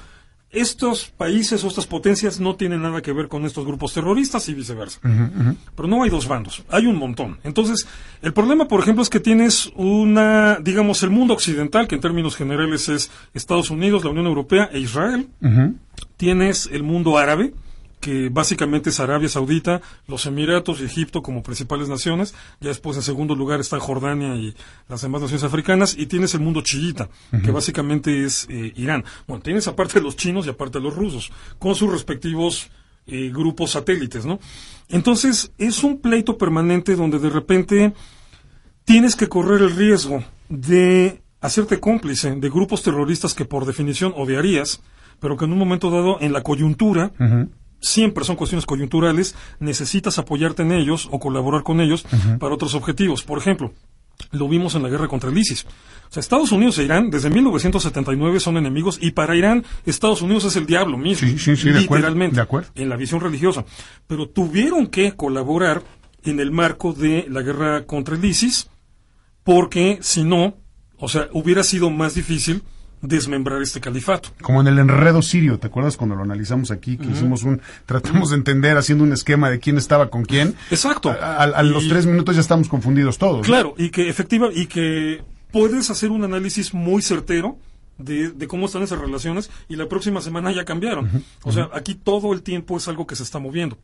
[0.52, 4.54] estos países o estas potencias no tienen nada que ver con estos grupos terroristas y
[4.54, 5.00] viceversa.
[5.76, 7.38] Pero no hay dos bandos, hay un montón.
[7.44, 7.88] Entonces,
[8.22, 12.36] el problema, por ejemplo, es que tienes una, digamos, el mundo occidental, que en términos
[12.36, 15.28] generales es Estados Unidos, la Unión Europea e Israel.
[16.16, 17.54] Tienes el mundo árabe,
[18.00, 22.34] que básicamente es Arabia Saudita, los Emiratos y Egipto como principales naciones.
[22.60, 24.56] Ya después, en segundo lugar, está Jordania y
[24.88, 25.96] las demás naciones africanas.
[25.98, 27.10] Y tienes el mundo chiita,
[27.44, 29.04] que básicamente es eh, Irán.
[29.28, 32.70] Bueno, tienes aparte los chinos y aparte los rusos, con sus respectivos
[33.08, 34.40] eh, grupos satélites, ¿no?
[34.90, 37.94] Entonces, es un pleito permanente donde de repente
[38.86, 44.82] tienes que correr el riesgo de hacerte cómplice de grupos terroristas que por definición odiarías,
[45.20, 47.12] pero que en un momento dado, en la coyuntura,
[47.88, 52.06] siempre son cuestiones coyunturales, necesitas apoyarte en ellos o colaborar con ellos
[52.40, 53.24] para otros objetivos.
[53.24, 53.74] Por ejemplo,
[54.32, 55.66] lo vimos en la guerra contra el ISIS.
[56.10, 60.46] O sea, Estados Unidos e Irán desde 1979 son enemigos y para Irán Estados Unidos
[60.46, 62.70] es el diablo mismo, sí, sí, sí, literalmente, de acuerdo.
[62.76, 63.66] en la visión religiosa.
[64.08, 65.84] Pero tuvieron que colaborar
[66.24, 68.70] en el marco de la guerra contra el ISIS
[69.44, 70.58] porque si no,
[70.98, 72.64] o sea, hubiera sido más difícil
[73.02, 74.30] desmembrar este califato.
[74.42, 76.98] Como en el enredo sirio, ¿te acuerdas cuando lo analizamos aquí?
[76.98, 80.56] Que hicimos un, tratamos de entender haciendo un esquema de quién estaba con quién.
[80.72, 81.16] Exacto.
[81.20, 83.46] A, los tres minutos ya estamos confundidos todos.
[83.46, 87.58] Claro, y que efectiva, y que puedes hacer un análisis muy certero
[87.98, 91.24] de, cómo están esas relaciones y la próxima semana ya cambiaron.
[91.44, 93.78] O sea, aquí todo el tiempo es algo que se está moviendo.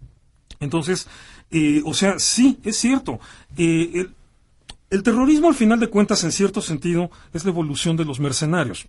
[0.60, 1.08] Entonces,
[1.52, 3.20] eh, o sea, sí, es cierto.
[3.58, 4.16] Eh, el
[5.02, 8.86] terrorismo, al final de cuentas, en cierto sentido, es la evolución de los mercenarios.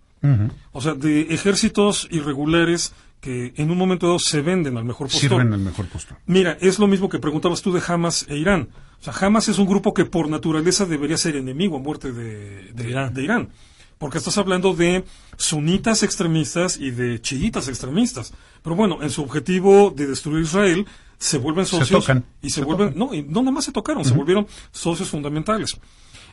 [0.71, 5.21] O sea, de ejércitos irregulares que en un momento dado se venden al mejor postor.
[5.21, 6.17] Sirven al mejor postor.
[6.27, 8.69] Mira, es lo mismo que preguntabas tú de Hamas e Irán.
[8.99, 12.71] O sea, Hamas es un grupo que por naturaleza debería ser enemigo a muerte de,
[12.73, 13.13] de, Irán.
[13.15, 13.49] de Irán.
[13.97, 15.05] Porque estás hablando de
[15.37, 18.31] sunitas extremistas y de chiitas extremistas.
[18.61, 20.85] Pero bueno, en su objetivo de destruir Israel,
[21.17, 22.25] se vuelven Se socios tocan.
[22.41, 22.99] y se, Se vuelven, tocan.
[23.07, 25.77] no, y no nada más se tocaron, se volvieron socios fundamentales.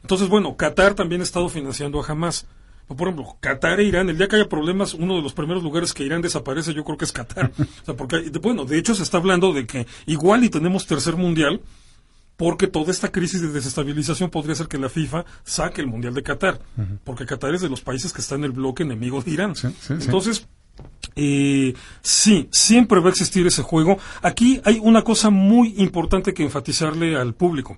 [0.03, 2.47] Entonces, bueno, Qatar también ha estado financiando a Hamas.
[2.88, 5.95] Por ejemplo, Qatar e Irán, el día que haya problemas, uno de los primeros lugares
[5.95, 7.53] que Irán desaparece, yo creo que es Qatar.
[7.59, 11.16] O sea, porque, bueno, de hecho se está hablando de que igual y tenemos tercer
[11.16, 11.61] mundial,
[12.37, 16.23] porque toda esta crisis de desestabilización podría ser que la FIFA saque el mundial de
[16.25, 16.61] Qatar,
[17.05, 19.55] porque Qatar es de los países que está en el bloque enemigo de Irán.
[19.55, 20.11] Sí, sí, sí.
[21.14, 23.98] Eh, sí, siempre va a existir ese juego.
[24.22, 27.76] Aquí hay una cosa muy importante que enfatizarle al público.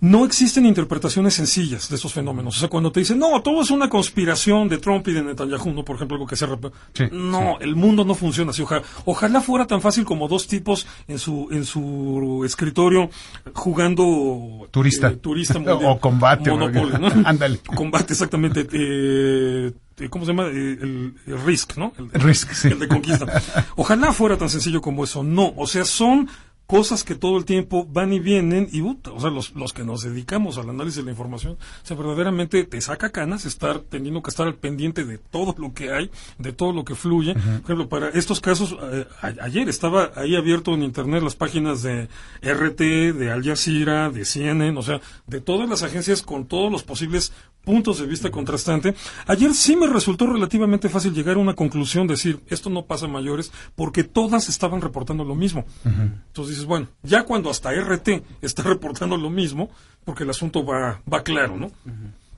[0.00, 2.56] No existen interpretaciones sencillas de estos fenómenos.
[2.56, 5.72] O sea, cuando te dicen, no, todo es una conspiración de Trump y de Netanyahu,
[5.72, 5.84] ¿no?
[5.84, 6.44] Por ejemplo, algo que se...
[6.92, 8.62] Sí, no, el mundo no funciona así.
[8.62, 13.10] Ojalá, ojalá fuera tan fácil como dos tipos en su, en su escritorio
[13.54, 14.66] jugando...
[14.72, 15.06] Turista.
[15.06, 15.78] eh, turista mundial.
[15.84, 16.50] O combate.
[17.24, 17.58] Ándale.
[17.58, 18.66] Combate, exactamente.
[18.72, 19.72] eh,
[20.10, 20.46] ¿Cómo se llama?
[20.48, 21.92] Eh, el, el Risk, ¿no?
[21.98, 22.68] El, Risk, sí.
[22.68, 23.26] el de conquista.
[23.76, 25.22] Ojalá fuera tan sencillo como eso.
[25.22, 26.28] No, o sea, son
[26.64, 29.84] cosas que todo el tiempo van y vienen y, puta, o sea, los, los que
[29.84, 34.22] nos dedicamos al análisis de la información, o sea, verdaderamente te saca canas estar teniendo
[34.22, 37.34] que estar al pendiente de todo lo que hay, de todo lo que fluye.
[37.34, 41.82] Por ejemplo, para estos casos, eh, a- ayer estaba ahí abierto en internet las páginas
[41.82, 42.08] de
[42.40, 46.84] RT, de Al Jazeera, de CNN, o sea, de todas las agencias con todos los
[46.84, 48.94] posibles puntos de vista contrastante.
[49.26, 53.08] Ayer sí me resultó relativamente fácil llegar a una conclusión, decir, esto no pasa a
[53.08, 55.64] mayores, porque todas estaban reportando lo mismo.
[55.84, 59.70] Entonces dices, bueno, ya cuando hasta RT está reportando lo mismo,
[60.04, 61.70] porque el asunto va, va claro, ¿no?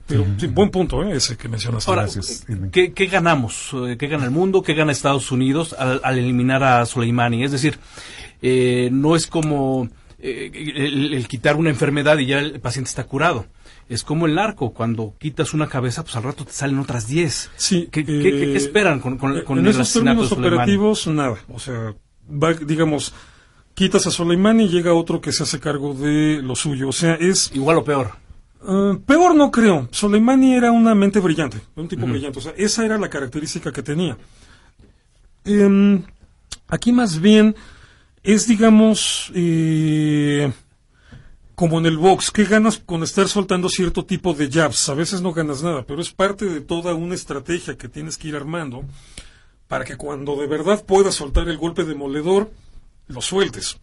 [0.07, 1.15] Pero sí, buen punto, ¿eh?
[1.15, 1.89] ese que mencionaste.
[1.89, 2.69] Ahora, Gracias, Irving.
[2.69, 3.71] ¿qué, qué ganamos?
[3.73, 4.61] Eh, ¿Qué gana el mundo?
[4.61, 7.43] ¿Qué gana Estados Unidos al, al eliminar a Soleimani?
[7.43, 7.79] Es decir,
[8.43, 13.05] eh, no es como eh, el, el quitar una enfermedad y ya el paciente está
[13.05, 13.47] curado.
[13.87, 17.51] Es como el narco, cuando quitas una cabeza, pues al rato te salen otras 10.
[17.55, 21.05] Sí, ¿Qué, qué- qué- qué eh, esperan con, con- con en el esos términos operativos,
[21.07, 21.35] nada.
[21.53, 21.93] O sea,
[22.27, 23.13] va, digamos,
[23.75, 26.87] quitas a Soleimani y llega otro que se hace cargo de lo suyo.
[26.89, 28.11] O sea, es Igual o peor.
[28.67, 29.87] Eh, peor no creo.
[29.91, 32.39] Soleimani era una mente brillante, un tipo brillante.
[32.39, 34.17] O sea, esa era la característica que tenía.
[35.43, 36.01] Em,
[36.67, 37.55] aquí más bien
[38.23, 40.51] es, digamos, eh,
[41.55, 44.89] como en el box, ¿qué ganas con estar soltando cierto tipo de jabs?
[44.89, 48.27] A veces no ganas nada, pero es parte de toda una estrategia que tienes que
[48.27, 48.83] ir armando
[49.67, 52.51] para que cuando de verdad puedas soltar el golpe demoledor,
[53.07, 53.77] lo sueltes.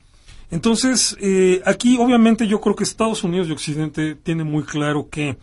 [0.51, 5.39] Entonces, eh, aquí obviamente yo creo que Estados Unidos y Occidente tienen muy claro que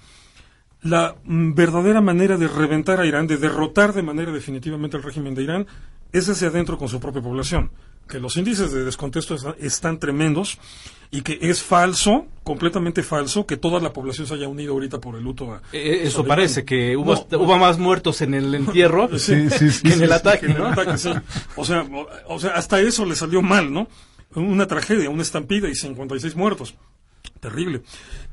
[0.84, 5.34] la mm, verdadera manera de reventar a Irán, de derrotar de manera definitivamente al régimen
[5.34, 5.68] de Irán,
[6.12, 7.72] es hacia adentro con su propia población.
[8.10, 10.58] Que los índices de descontexto est- están tremendos
[11.12, 15.16] y que es falso, completamente falso, que toda la población se haya unido ahorita por
[15.16, 15.62] el luto a...
[15.72, 16.28] Eh, eso Soleimani.
[16.28, 17.40] parece, que hubo, No, no.
[17.40, 20.58] hubo más muertos en el entierro Sí, sí, sí, que en el ataque, en el
[20.60, 20.68] ¿no?
[20.68, 21.10] ataque, sí.
[21.56, 23.88] O sea, o, o sea, hasta eso le salió mal, ¿no?
[24.36, 26.76] Una tragedia, una estampida y 56 muertos.
[27.40, 27.82] Terrible.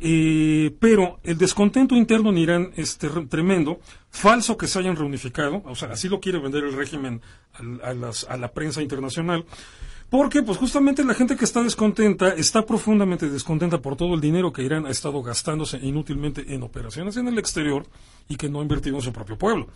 [0.01, 3.79] Eh, pero el descontento interno en Irán es tremendo.
[4.11, 5.63] Falso que se hayan reunificado.
[5.65, 7.21] O sea, así lo quiere vender el régimen
[7.55, 9.45] al- a, las- a la prensa internacional.
[10.11, 14.53] Porque, pues justamente la gente que está descontenta está profundamente descontenta por todo el dinero
[14.53, 17.85] que Irán ha estado gastándose inútilmente en operaciones en el exterior
[18.29, 19.67] y que no ha invertido en su propio pueblo.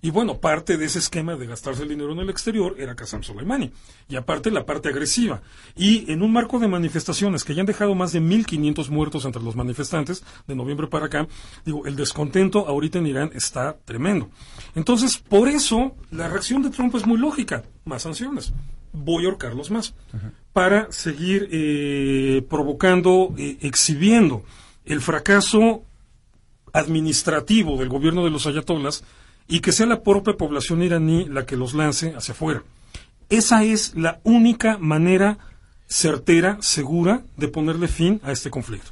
[0.00, 3.22] Y bueno, parte de ese esquema de gastarse el dinero en el exterior era Qasem
[3.22, 3.72] Soleimani.
[4.08, 5.42] Y aparte la parte agresiva.
[5.76, 9.42] Y en un marco de manifestaciones que ya han dejado más de 1.500 muertos entre
[9.42, 11.26] los manifestantes de noviembre para acá,
[11.64, 14.30] digo, el descontento ahorita en Irán está tremendo.
[14.74, 17.64] Entonces, por eso la reacción de Trump es muy lógica.
[17.84, 18.52] Más sanciones.
[18.92, 19.94] Voy a ahorcarlos más.
[20.52, 24.44] Para seguir eh, provocando, eh, exhibiendo
[24.84, 25.82] el fracaso
[26.72, 29.04] administrativo del gobierno de los ayatolas
[29.48, 32.62] y que sea la propia población iraní la que los lance hacia afuera.
[33.30, 35.38] Esa es la única manera
[35.88, 38.90] certera, segura, de ponerle fin a este conflicto.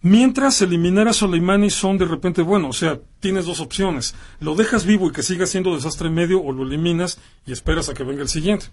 [0.00, 4.14] Mientras eliminar a Soleimani son de repente, bueno, o sea, tienes dos opciones.
[4.38, 7.94] Lo dejas vivo y que siga siendo desastre medio o lo eliminas y esperas a
[7.94, 8.66] que venga el siguiente.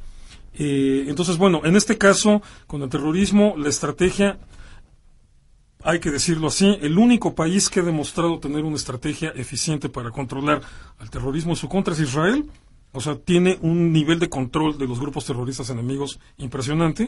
[0.54, 4.38] Eh, entonces, bueno, en este caso, con el terrorismo, la estrategia
[5.86, 10.10] hay que decirlo así, el único país que ha demostrado tener una estrategia eficiente para
[10.10, 10.62] controlar
[10.98, 12.50] al terrorismo en su contra es Israel.
[12.92, 17.08] O sea, tiene un nivel de control de los grupos terroristas enemigos impresionante.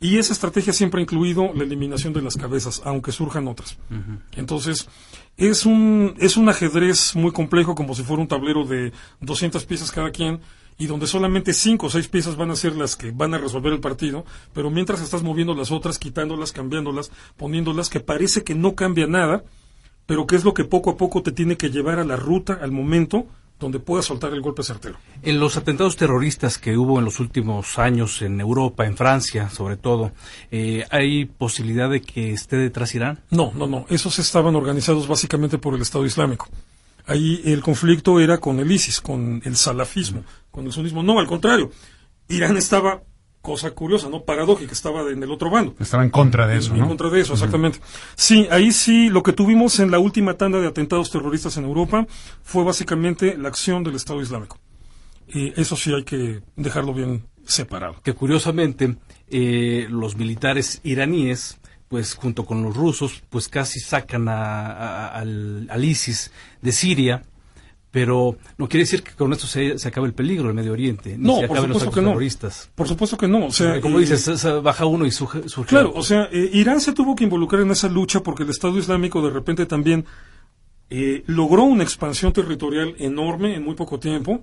[0.00, 3.76] Y esa estrategia siempre ha incluido la eliminación de las cabezas, aunque surjan otras.
[4.32, 4.88] Entonces,
[5.36, 9.90] es un, es un ajedrez muy complejo, como si fuera un tablero de 200 piezas
[9.90, 10.40] cada quien,
[10.78, 13.72] y donde solamente 5 o 6 piezas van a ser las que van a resolver
[13.72, 18.74] el partido, pero mientras estás moviendo las otras, quitándolas, cambiándolas, poniéndolas, que parece que no
[18.74, 19.44] cambia nada,
[20.06, 22.58] pero que es lo que poco a poco te tiene que llevar a la ruta,
[22.60, 23.26] al momento
[23.58, 24.96] donde puedas soltar el golpe certero.
[25.22, 29.76] En los atentados terroristas que hubo en los últimos años en Europa, en Francia sobre
[29.76, 30.12] todo,
[30.50, 33.20] eh, ¿hay posibilidad de que esté detrás Irán?
[33.30, 33.86] No, no, no.
[33.88, 36.48] Esos estaban organizados básicamente por el Estado Islámico.
[37.06, 41.02] Ahí el conflicto era con el ISIS, con el salafismo, con el sunismo.
[41.02, 41.70] No, al contrario.
[42.28, 43.02] Irán estaba
[43.46, 44.24] cosa curiosa, ¿no?
[44.24, 45.76] Paradójica, estaba en el otro bando.
[45.78, 46.88] Estaba en contra de eso, En ¿no?
[46.88, 47.78] contra de eso, exactamente.
[48.16, 52.08] Sí, ahí sí, lo que tuvimos en la última tanda de atentados terroristas en Europa
[52.42, 54.58] fue básicamente la acción del Estado Islámico.
[55.28, 58.00] Y eso sí hay que dejarlo bien separado.
[58.02, 58.96] Que curiosamente
[59.28, 61.58] eh, los militares iraníes
[61.88, 66.32] pues junto con los rusos, pues casi sacan a, a- al, al ISIS
[66.62, 67.22] de Siria,
[67.92, 71.16] pero no quiere decir que con esto se, se acabe el peligro en Medio Oriente,
[71.18, 72.08] No, se por los supuesto que no.
[72.08, 72.70] terroristas.
[72.74, 73.46] Por supuesto que no.
[73.46, 76.00] O sea, Como eh, dices, baja uno y surge, surge Claro, otro.
[76.00, 79.22] o sea, eh, Irán se tuvo que involucrar en esa lucha porque el Estado Islámico
[79.22, 80.04] de repente también
[80.90, 84.42] eh, logró una expansión territorial enorme en muy poco tiempo,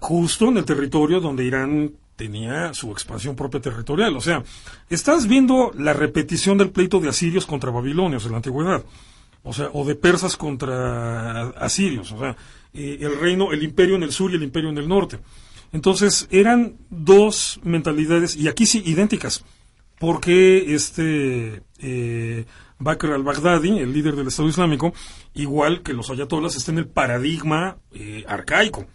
[0.00, 4.14] justo en el territorio donde Irán tenía su expansión propia territorial.
[4.16, 4.42] O sea,
[4.90, 8.84] estás viendo la repetición del pleito de asirios contra babilonios en la antigüedad.
[9.44, 12.10] O sea, o de persas contra asirios.
[12.12, 12.36] O sea,
[12.74, 15.20] eh, el reino, el imperio en el sur y el imperio en el norte.
[15.72, 19.44] Entonces, eran dos mentalidades, y aquí sí, idénticas.
[20.00, 22.44] Porque este eh,
[22.78, 24.92] Bakr al-Baghdadi, el líder del Estado Islámico,
[25.34, 28.86] igual que los ayatolas, está en el paradigma eh, arcaico.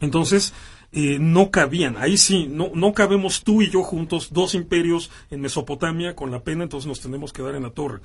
[0.00, 0.52] Entonces,
[0.96, 5.40] eh, no cabían, ahí sí, no, no cabemos tú y yo juntos, dos imperios en
[5.40, 7.98] Mesopotamia con la pena, entonces nos tenemos que dar en la torre.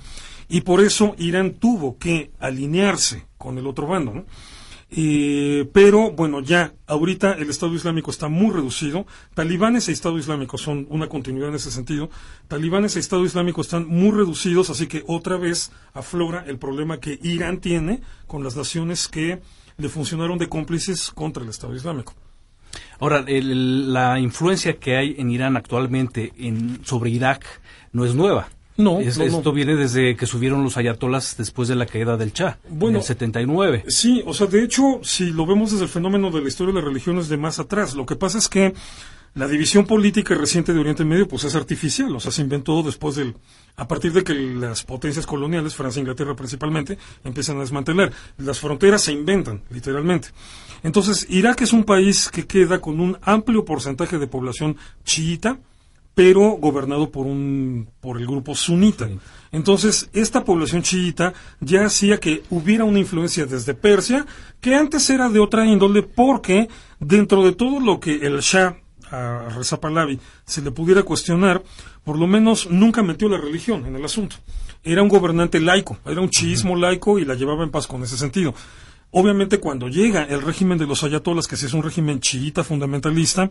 [0.47, 4.25] Y por eso Irán tuvo que alinearse con el otro bando, ¿no?
[4.91, 9.05] Eh, pero bueno, ya ahorita el Estado Islámico está muy reducido.
[9.35, 12.09] Talibanes e Estado Islámico son una continuidad en ese sentido.
[12.47, 17.19] Talibanes e Estado Islámico están muy reducidos, así que otra vez aflora el problema que
[17.21, 19.39] Irán tiene con las naciones que
[19.77, 22.15] le funcionaron de cómplices contra el Estado Islámico.
[22.99, 27.45] Ahora, el- la influencia que hay en Irán actualmente en, sobre Irak
[27.93, 28.49] no es nueva.
[28.77, 29.37] No, Es- no, no.
[29.37, 33.01] esto viene desde que subieron los ayatolas después de la caída del Shah, Bueno, en
[33.01, 33.83] el 79.
[33.87, 36.79] Sí, o sea, de hecho, si lo vemos desde el fenómeno de la historia de
[36.79, 38.73] las religiones de más atrás, lo que pasa es que
[39.35, 43.15] la división política reciente de Oriente Medio pues es artificial, o sea, se inventó después
[43.15, 43.35] del
[43.75, 48.11] a partir de que las potencias coloniales, Francia e Inglaterra principalmente, empiezan a desmantelar.
[48.37, 50.29] Las fronteras se inventan, literalmente.
[50.83, 54.75] Entonces, Irak es un país que queda con un amplio porcentaje de población
[55.05, 55.59] chiita,
[56.13, 59.07] pero gobernado por un por el grupo sunita.
[59.53, 64.25] Entonces, esta población chiita ya hacía que hubiera una influencia desde Persia,
[64.59, 66.67] que antes era de otra índole, porque
[66.99, 68.75] dentro de todo lo que el Shah
[69.11, 71.63] a Reza Pahlavi se le pudiera cuestionar,
[72.03, 74.35] por lo menos nunca metió la religión en el asunto.
[74.83, 78.17] Era un gobernante laico, era un chiismo laico y la llevaba en paz con ese
[78.17, 78.53] sentido.
[79.11, 83.49] Obviamente cuando llega el régimen de los ayatolas, que sí es un régimen chiita fundamentalista,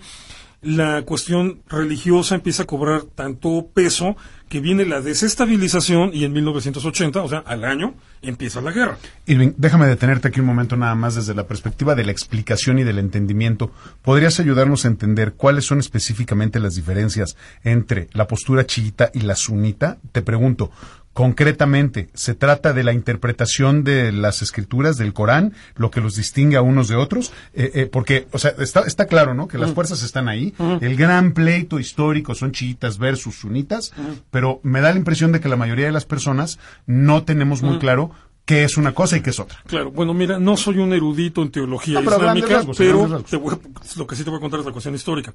[0.61, 4.17] la cuestión religiosa empieza a cobrar tanto peso
[4.49, 8.99] que viene la desestabilización y en 1980, o sea, al año, empieza la guerra.
[9.27, 12.85] Irving, déjame detenerte aquí un momento nada más desde la perspectiva de la explicación y
[12.85, 13.71] del entendimiento.
[14.03, 19.37] ¿Podrías ayudarnos a entender cuáles son específicamente las diferencias entre la postura chiita y la
[19.37, 19.99] sunita?
[20.13, 20.71] Te pregunto,
[21.19, 26.57] concretamente, ¿se trata de la interpretación de las escrituras del Corán, lo que los distingue
[26.57, 27.33] a unos de otros?
[27.55, 29.49] Eh, eh, porque, o sea, está, está claro, ¿no?
[29.49, 30.55] Que las fuerzas están ahí.
[30.81, 33.93] El gran pleito histórico son chiitas versus sunitas,
[34.31, 37.81] pero me da la impresión de que la mayoría de las personas no tenemos muy
[37.81, 38.13] claro
[38.45, 39.59] qué es una cosa y qué es otra.
[39.67, 43.57] Claro, bueno, mira, no soy un erudito en teología No, pero rasgos, te voy
[43.97, 45.35] lo que sí te voy a contar es la cuestión histórica.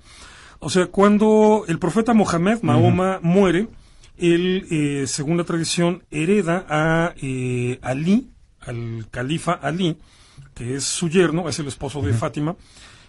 [0.59, 3.67] O sea, cuando el profeta Mohammed, Mahoma, muere,
[4.18, 8.30] él, eh, según la tradición, hereda a eh, Ali,
[8.61, 9.97] al califa Ali,
[10.53, 12.55] que es su yerno, es el esposo de Fátima,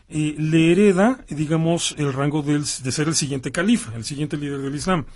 [0.09, 4.61] eh, le hereda, digamos, el rango del- de ser el siguiente califa, el siguiente líder
[4.61, 5.07] del Islam.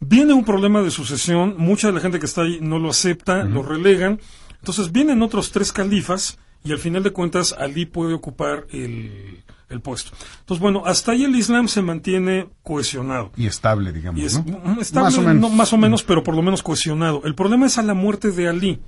[0.00, 3.44] Viene un problema de sucesión, mucha de la gente que está ahí no lo acepta,
[3.44, 4.20] lo relegan.
[4.60, 9.80] Entonces vienen otros tres califas y al final de cuentas Ali puede ocupar el, el
[9.80, 10.12] puesto.
[10.40, 13.32] Entonces, bueno, hasta ahí el Islam se mantiene cohesionado.
[13.36, 14.58] Y estable, digamos, Y es ¿no?
[14.58, 15.40] mm, estable, Más o menos.
[15.40, 17.22] no, más o menos, pero por lo menos cohesionado.
[17.24, 18.80] El problema es a la muerte de Ali,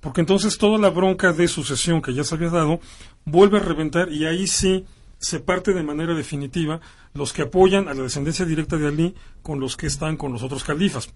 [0.00, 2.80] porque entonces toda la bronca de sucesión que ya se había dado
[3.24, 4.84] vuelve a reventar y ahí sí
[5.18, 6.80] se parte de manera definitiva
[7.14, 10.42] los que apoyan a la descendencia directa de Ali con los que están con los
[10.42, 11.08] otros califas.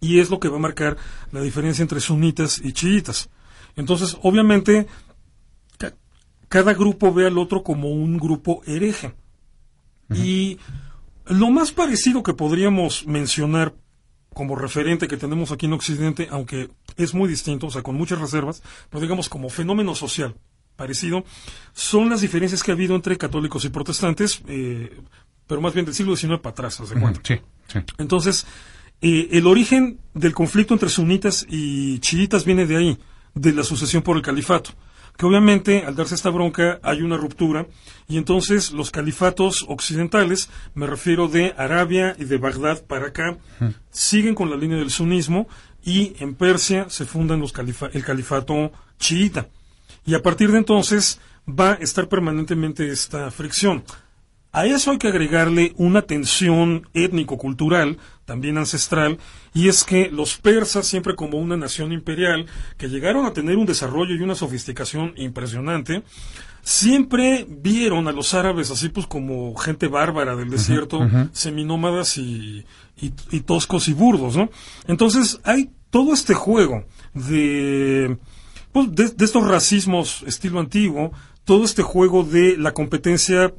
[0.00, 0.96] Y es lo que va a marcar
[1.32, 3.30] la diferencia entre sunitas y chiitas.
[3.76, 4.86] Entonces, obviamente,
[6.54, 9.12] cada grupo ve al otro como un grupo hereje.
[10.14, 10.56] Y
[11.26, 13.74] lo más parecido que podríamos mencionar
[14.32, 18.20] como referente que tenemos aquí en Occidente, aunque es muy distinto, o sea, con muchas
[18.20, 20.36] reservas, pero digamos como fenómeno social
[20.76, 21.24] parecido,
[21.72, 24.96] son las diferencias que ha habido entre católicos y protestantes, eh,
[25.48, 27.20] pero más bien del siglo XIX para atrás, ¿se cuenta?
[27.24, 27.34] Sí,
[27.66, 27.80] sí.
[27.98, 28.46] Entonces,
[29.00, 32.98] eh, el origen del conflicto entre sunitas y chiitas viene de ahí,
[33.34, 34.70] de la sucesión por el califato
[35.16, 37.66] que obviamente al darse esta bronca hay una ruptura
[38.08, 43.36] y entonces los califatos occidentales, me refiero de Arabia y de Bagdad para acá,
[43.90, 45.48] siguen con la línea del sunismo
[45.84, 47.52] y en Persia se fundan los
[47.92, 49.48] el califato chiita.
[50.06, 53.84] Y a partir de entonces va a estar permanentemente esta fricción.
[54.54, 59.18] A eso hay que agregarle una tensión étnico-cultural, también ancestral,
[59.52, 62.46] y es que los persas, siempre como una nación imperial,
[62.78, 66.04] que llegaron a tener un desarrollo y una sofisticación impresionante,
[66.62, 71.00] siempre vieron a los árabes así pues como gente bárbara del desierto,
[71.32, 72.64] seminómadas y,
[73.00, 74.50] y, toscos y burdos, ¿no?
[74.86, 78.18] Entonces hay todo este juego de,
[78.70, 81.10] pues, de estos racismos estilo antiguo,
[81.44, 83.52] todo este juego de la competencia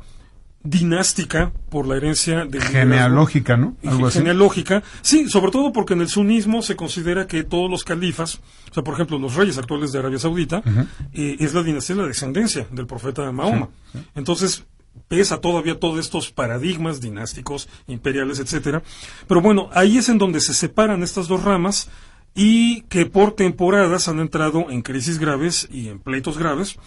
[0.66, 3.78] dinástica por la herencia de genealógica, ¿no?
[3.86, 8.41] Algo genealógica, sí, sobre todo porque en el sunismo se considera que todos los califas,
[8.72, 10.63] o sea, por ejemplo, los reyes actuales de Arabia Saudita,
[11.13, 13.70] eh, es la dinastía, la descendencia del profeta Mahoma.
[14.16, 14.66] Entonces,
[15.07, 18.82] pesa todavía todos estos paradigmas dinásticos, imperiales, etcétera.
[19.28, 21.89] Pero bueno, ahí es en donde se separan estas dos ramas
[22.34, 26.78] y que por temporadas han entrado en crisis graves y en pleitos graves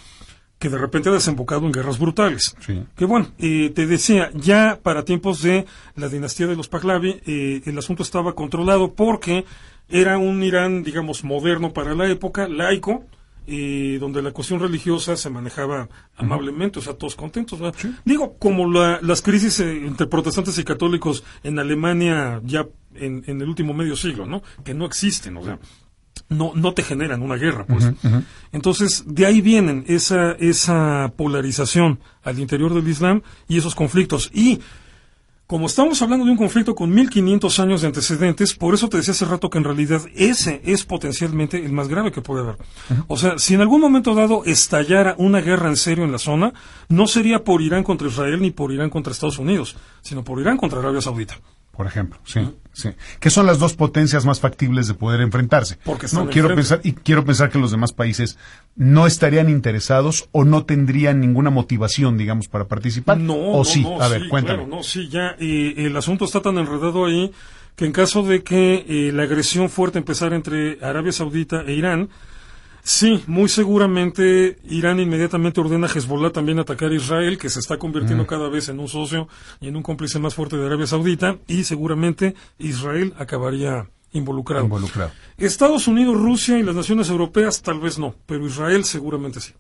[0.59, 2.57] que de repente ha desembocado en guerras brutales.
[2.97, 7.63] Que bueno, eh, te decía, ya para tiempos de la dinastía de los Pahlavi, eh,
[7.65, 9.45] el asunto estaba controlado porque
[9.89, 13.05] era un Irán, digamos, moderno para la época, laico,
[13.47, 17.59] eh, donde la cuestión religiosa se manejaba amablemente, o sea, todos contentos.
[18.05, 23.73] Digo, como las crisis entre protestantes y católicos en Alemania ya en, en, el último
[23.73, 24.43] medio siglo, ¿no?
[24.65, 25.59] Que no existen, o sea,
[26.29, 27.91] no, no te generan una guerra, pues.
[28.53, 34.31] Entonces, de ahí vienen esa, esa polarización al interior del Islam y esos conflictos.
[34.33, 34.61] Y
[35.47, 39.13] como estamos hablando de un conflicto con 1500 años de antecedentes, por eso te decía
[39.13, 42.59] hace rato que en realidad ese es potencialmente el más grave que puede haber.
[43.07, 46.53] O sea, si en algún momento dado estallara una guerra en serio en la zona,
[46.91, 50.59] no sería por Irán contra Israel ni por Irán contra Estados Unidos, sino por Irán
[50.59, 51.39] contra Arabia Saudita
[51.79, 52.41] por ejemplo, sí,
[52.73, 52.89] sí,
[53.21, 55.79] que son las dos potencias más factibles de poder enfrentarse.
[55.85, 58.37] Porque no quiero pensar y quiero pensar que los demás países
[58.75, 63.19] no estarían interesados o no tendrían ninguna motivación, digamos, para participar.
[63.19, 64.67] No, o sí, a ver, cuéntame.
[64.67, 67.31] no, sí, ya eh, el asunto está tan enredado ahí
[67.77, 72.09] que en caso de que eh, la agresión fuerte empezara entre Arabia Saudita e Irán,
[72.89, 77.77] Sí, muy seguramente Irán inmediatamente ordena a Hezbollah también atacar a Israel, que se está
[77.77, 78.27] convirtiendo mm.
[78.27, 79.29] cada vez en un socio
[79.61, 84.65] y en un cómplice más fuerte de Arabia Saudita, y seguramente Israel acabaría involucrado.
[84.65, 85.11] involucrado.
[85.37, 89.53] Estados Unidos, Rusia y las naciones europeas tal vez no, pero Israel seguramente sí.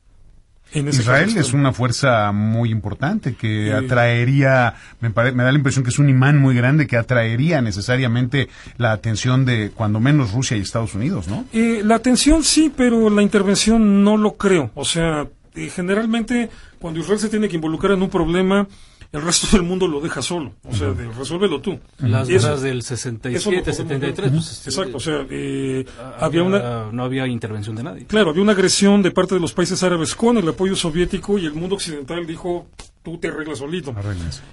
[0.72, 5.98] Israel es una fuerza muy importante que atraería, me, me, da la impresión que es
[5.98, 10.94] un imán muy grande que atraería necesariamente la atención de cuando menos Rusia y Estados
[10.94, 11.44] Unidos, ¿no?
[11.52, 14.70] Eh, la atención sí, pero la intervención no lo creo.
[14.74, 18.68] O sea, eh, generalmente cuando Israel se tiene que involucrar en un problema,
[19.10, 20.52] el resto del mundo lo deja solo.
[20.64, 21.78] O sea, resuélvelo tú.
[21.98, 24.30] Las guerras del 67, 73.
[24.30, 25.84] Pues, Exacto, o sea, eh,
[26.18, 26.92] había, una...
[26.92, 28.04] No había intervención de nadie.
[28.04, 31.46] Claro, había una agresión de parte de los países árabes con el apoyo soviético y
[31.46, 32.66] el mundo occidental dijo,
[33.02, 33.94] tú te arreglas solito.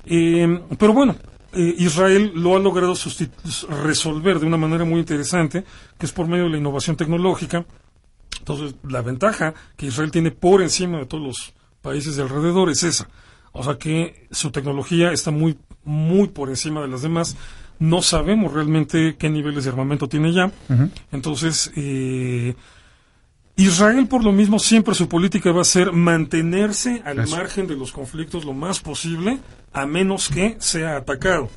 [0.06, 1.18] Eh, pero bueno,
[1.52, 2.94] eh, Israel lo ha logrado
[3.84, 5.66] resolver de una manera muy interesante,
[5.98, 7.66] que es por medio de la innovación tecnológica.
[8.40, 12.84] Entonces, la ventaja que Israel tiene por encima de todos los países de alrededor es
[12.84, 13.10] esa
[13.56, 17.38] o sea que su tecnología está muy, muy por encima de las demás.
[17.80, 20.52] No sabemos realmente qué niveles de armamento tiene ya.
[21.12, 22.54] Entonces, eh,
[23.56, 27.94] Israel por lo mismo siempre su política va a ser mantenerse al margen de los
[27.94, 29.40] conflictos lo más posible,
[29.72, 31.50] a menos que sea atacado.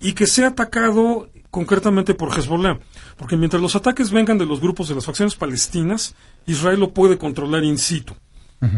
[0.00, 2.78] Y que sea atacado concretamente por Hezbollah.
[3.18, 6.14] Porque mientras los ataques vengan de los grupos de las facciones palestinas,
[6.46, 8.14] Israel lo puede controlar in situ.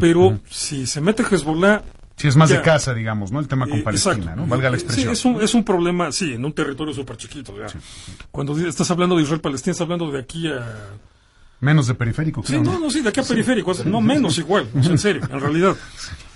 [0.00, 1.82] Pero si se mete Hezbollah,
[2.16, 3.40] si es más de casa, digamos, ¿no?
[3.40, 4.46] El tema con Palestina, ¿no?
[4.46, 5.16] Valga la expresión.
[5.16, 7.54] Sí, es un, problema, sí, en un territorio súper chiquito.
[8.30, 10.64] Cuando estás hablando de Israel-Palestina, estás hablando de aquí a
[11.60, 14.82] Menos de periférico, Sí, no, no, sí, de aquí a periférico, no menos igual, o
[14.82, 15.74] sea, en serio, en realidad.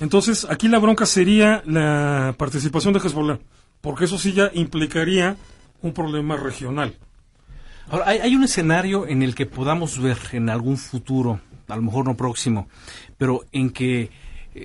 [0.00, 3.38] Entonces, aquí la bronca sería la participación de Hezbollah,
[3.82, 5.36] porque eso sí ya implicaría
[5.82, 6.94] un problema regional.
[7.90, 11.82] Ahora, hay, hay un escenario en el que podamos ver en algún futuro, a lo
[11.82, 12.68] mejor no próximo,
[13.18, 14.10] pero en que eh,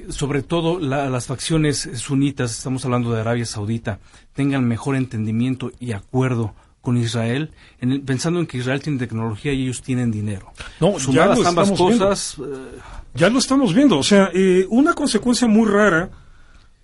[0.10, 4.00] sobre todo la- las facciones sunitas, estamos hablando de Arabia Saudita,
[4.34, 9.54] tengan mejor entendimiento y acuerdo con Israel, en el- pensando en que Israel tiene tecnología
[9.54, 10.52] y ellos tienen dinero.
[10.82, 11.84] No, ya Sumadas lo ambas viendo.
[12.06, 12.80] cosas, eh,
[13.16, 16.10] Ya lo estamos viendo, o sea, eh, una consecuencia muy rara,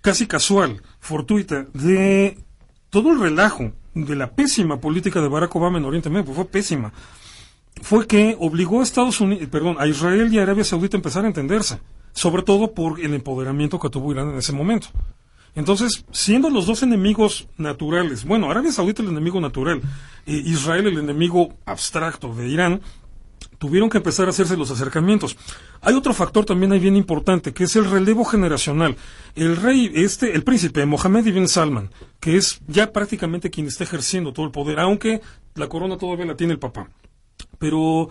[0.00, 2.38] casi casual, fortuita, de
[2.88, 6.44] todo el relajo de la pésima política de Barack Obama en Oriente Medio, pues fue
[6.46, 6.92] pésima,
[7.82, 11.24] fue que obligó a Estados Unidos, perdón, a Israel y a Arabia Saudita a empezar
[11.24, 11.80] a entenderse,
[12.12, 14.88] sobre todo por el empoderamiento que tuvo Irán en ese momento.
[15.54, 19.80] Entonces, siendo los dos enemigos naturales, bueno, Arabia Saudita el enemigo natural,
[20.26, 22.80] e Israel el enemigo abstracto de Irán,
[23.58, 25.36] tuvieron que empezar a hacerse los acercamientos.
[25.82, 28.96] Hay otro factor también ahí bien importante, que es el relevo generacional.
[29.34, 31.90] El rey, este, el príncipe Mohammed ibn Salman,
[32.20, 35.20] que es ya prácticamente quien está ejerciendo todo el poder, aunque
[35.56, 36.88] la corona todavía la tiene el papá.
[37.58, 38.08] Pero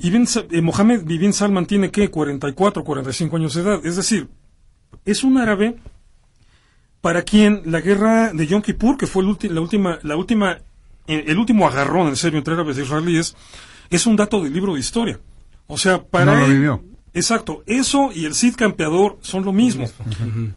[0.00, 4.28] Ibn Sa- eh, Mohammed ibn Salman tiene que 44, 45 años de edad, es decir,
[5.04, 5.76] es un árabe
[7.00, 10.58] para quien la guerra de Yom Kippur, que fue el ulti- la última, la última,
[11.06, 13.36] eh, el último agarrón en serio entre árabes e israelíes,
[13.88, 15.18] es un dato del libro de historia.
[15.66, 16.82] O sea, para No lo él- vivió.
[17.12, 19.86] Exacto, eso y el Cid campeador son lo mismo.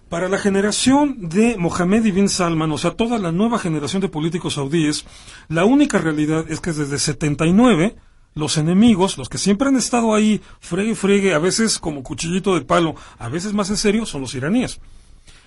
[0.09, 4.53] Para la generación de Mohammed ibn Salman, o sea, toda la nueva generación de políticos
[4.53, 5.03] saudíes,
[5.49, 7.95] la única realidad es que desde 79
[8.35, 12.61] los enemigos, los que siempre han estado ahí, fregue, fregue, a veces como cuchillito de
[12.61, 14.79] palo, a veces más en serio, son los iraníes.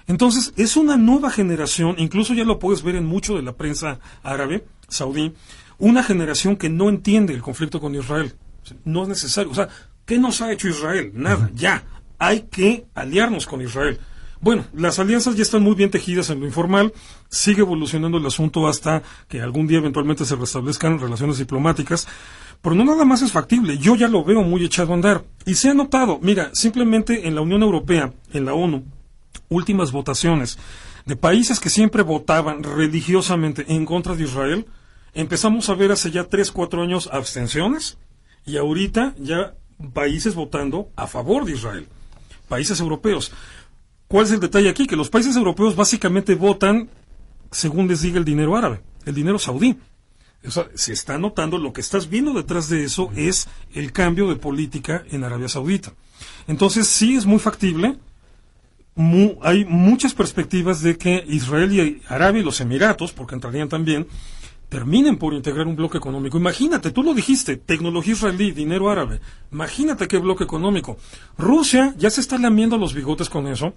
[0.06, 3.98] Entonces, es una nueva generación, incluso ya lo puedes ver en mucho de la prensa
[4.22, 5.32] árabe, saudí,
[5.78, 8.34] una generación que no entiende el conflicto con Israel.
[8.84, 9.50] No es necesario.
[9.50, 9.68] O sea,
[10.04, 11.10] ¿qué nos ha hecho Israel?
[11.14, 11.84] Nada, ya.
[12.18, 13.98] Hay que aliarnos con Israel.
[14.40, 16.92] Bueno, las alianzas ya están muy bien tejidas en lo informal,
[17.28, 22.06] sigue evolucionando el asunto hasta que algún día eventualmente se restablezcan relaciones diplomáticas,
[22.62, 25.24] pero no nada más es factible, yo ya lo veo muy echado a andar.
[25.44, 28.84] Y se ha notado, mira, simplemente en la Unión Europea, en la ONU,
[29.48, 30.58] últimas votaciones
[31.04, 34.66] de países que siempre votaban religiosamente en contra de Israel,
[35.14, 37.98] empezamos a ver hace ya tres, cuatro años abstenciones
[38.44, 39.54] y ahorita ya
[39.92, 41.86] países votando a favor de Israel,
[42.48, 43.32] países europeos.
[44.08, 44.86] ¿Cuál es el detalle aquí?
[44.86, 46.90] Que los países europeos básicamente votan
[47.50, 49.76] según les diga el dinero árabe, el dinero saudí.
[50.46, 54.28] O sea, se está notando, lo que estás viendo detrás de eso es el cambio
[54.28, 55.92] de política en Arabia Saudita.
[56.46, 57.98] Entonces sí es muy factible,
[59.42, 64.06] hay muchas perspectivas de que Israel y Arabia y los Emiratos, porque entrarían también,
[64.68, 66.38] terminen por integrar un bloque económico.
[66.38, 69.20] Imagínate, tú lo dijiste, tecnología israelí, dinero árabe.
[69.52, 70.96] Imagínate qué bloque económico.
[71.36, 73.74] Rusia ya se está lamiendo los bigotes con eso,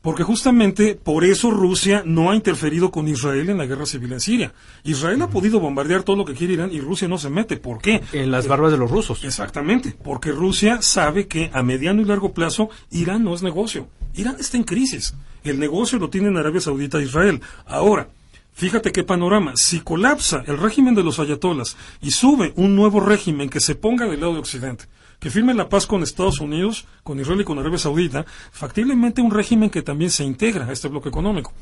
[0.00, 4.20] porque justamente por eso Rusia no ha interferido con Israel en la guerra civil en
[4.20, 4.52] Siria.
[4.84, 7.56] Israel ha podido bombardear todo lo que quiere Irán y Rusia no se mete.
[7.56, 8.00] ¿Por qué?
[8.12, 9.24] en las barbas de los rusos.
[9.24, 13.88] Exactamente, porque Rusia sabe que a mediano y largo plazo Irán no es negocio.
[14.14, 15.14] Irán está en crisis.
[15.44, 17.40] El negocio lo tienen Arabia Saudita e Israel.
[17.66, 18.08] Ahora,
[18.52, 19.56] fíjate qué panorama.
[19.56, 24.06] Si colapsa el régimen de los ayatolas y sube un nuevo régimen que se ponga
[24.06, 24.84] del lado de Occidente,
[25.18, 29.30] que firme la paz con Estados Unidos, con Israel y con Arabia Saudita, factiblemente un
[29.30, 31.52] régimen que también se integra a este bloque económico.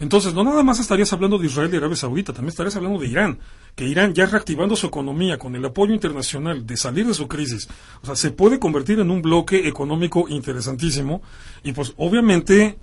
[0.00, 3.06] Entonces, no nada más estarías hablando de Israel y Arabia Saudita, también estarías hablando de
[3.06, 3.38] Irán,
[3.76, 7.68] que Irán ya reactivando su economía con el apoyo internacional de salir de su crisis,
[8.02, 11.22] o sea, se puede convertir en un bloque económico interesantísimo
[11.62, 12.78] y pues obviamente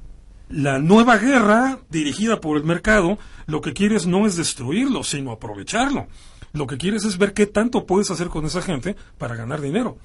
[0.50, 6.08] la nueva guerra dirigida por el mercado, lo que quieres no es destruirlo, sino aprovecharlo.
[6.54, 9.98] Lo que quieres es ver qué tanto puedes hacer con esa gente para ganar dinero.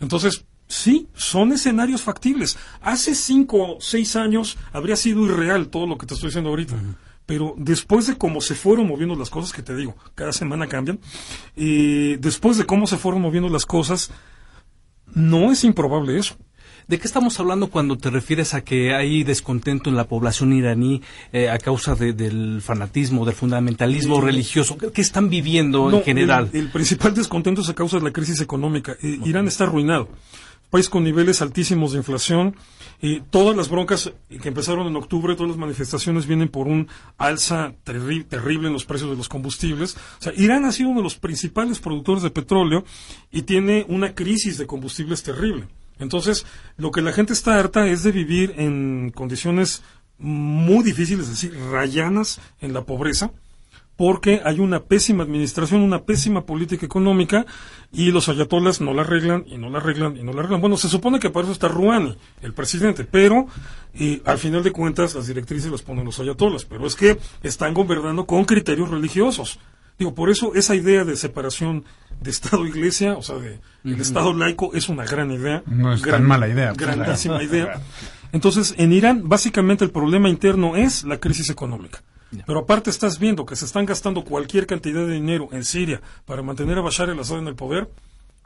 [0.00, 2.56] Entonces, sí, son escenarios factibles.
[2.80, 6.74] Hace cinco o seis años habría sido irreal todo lo que te estoy diciendo ahorita.
[7.26, 10.98] Pero después de cómo se fueron moviendo las cosas, que te digo, cada semana cambian,
[11.54, 14.10] y después de cómo se fueron moviendo las cosas,
[15.14, 16.36] no es improbable eso.
[16.88, 21.02] ¿De qué estamos hablando cuando te refieres a que hay descontento en la población iraní
[21.34, 24.22] eh, a causa de- del fanatismo, del fundamentalismo Sí.
[24.22, 24.78] religioso?
[24.78, 26.48] ¿Qué, qué están viviendo No, en general?
[26.54, 28.96] El, el principal descontento es a causa de la crisis económica.
[29.02, 30.08] Eh, Irán está arruinado.
[30.70, 32.56] País con niveles altísimos de inflación.
[33.02, 34.10] Y todas las broncas
[34.42, 38.84] que empezaron en octubre, todas las manifestaciones vienen por un alza terri- terrible en los
[38.86, 39.94] precios de los combustibles.
[40.20, 42.84] O sea, Irán ha sido uno de los principales productores de petróleo
[43.30, 45.66] y tiene una crisis de combustibles terrible.
[45.98, 46.46] Entonces,
[46.76, 49.82] lo que la gente está harta es de vivir en condiciones
[50.18, 53.30] muy difíciles, es decir, rayanas en la pobreza
[53.98, 57.44] porque hay una pésima administración, una pésima política económica
[57.90, 60.60] y los ayatolas no la arreglan y no la arreglan y no la arreglan.
[60.60, 63.48] Bueno, se supone que para eso está Rouhani, el presidente, pero
[63.92, 67.74] y al final de cuentas las directrices las ponen los ayatolas, pero es que están
[67.74, 69.58] gobernando con criterios religiosos.
[69.98, 71.84] Digo, por eso esa idea de separación
[72.20, 75.62] de Estado-Iglesia, o sea, de el Estado laico, es una gran idea.
[75.66, 76.72] No es tan mala idea.
[76.72, 77.80] Grandísima idea.
[78.32, 82.02] Entonces, en Irán, básicamente el problema interno es la crisis económica.
[82.46, 86.42] Pero aparte estás viendo que se están gastando cualquier cantidad de dinero en Siria para
[86.42, 87.90] mantener a Bashar el-Assad en el poder.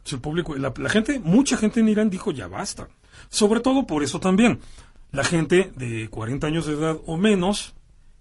[0.05, 2.89] Si el público, la, la gente, mucha gente en Irán dijo ya basta.
[3.29, 4.61] Sobre todo por eso también.
[5.11, 7.75] La gente de 40 años de edad o menos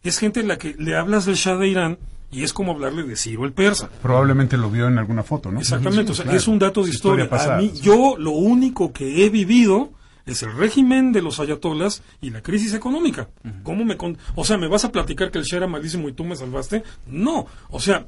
[0.03, 1.99] es gente en la que le hablas del Shah de Irán
[2.31, 3.89] y es como hablarle de Ciro el persa.
[4.01, 5.59] Probablemente lo vio en alguna foto, ¿no?
[5.59, 7.27] Exactamente, o sea, es un dato de historia.
[7.31, 9.91] A mí, yo lo único que he vivido
[10.25, 13.29] es el régimen de los ayatolas y la crisis económica.
[13.63, 13.97] ¿Cómo me
[14.35, 16.83] o sea, me vas a platicar que el Shah era malísimo y tú me salvaste?
[17.07, 18.05] No, o sea,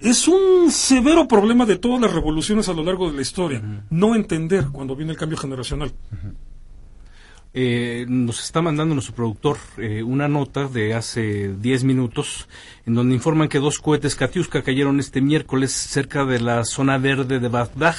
[0.00, 4.14] es un severo problema de todas las revoluciones a lo largo de la historia, no
[4.14, 5.92] entender cuando viene el cambio generacional.
[7.56, 12.48] Eh, nos está mandando nuestro productor eh, una nota de hace 10 minutos
[12.84, 17.38] en donde informan que dos cohetes Katiuska cayeron este miércoles cerca de la zona verde
[17.38, 17.94] de Bagdad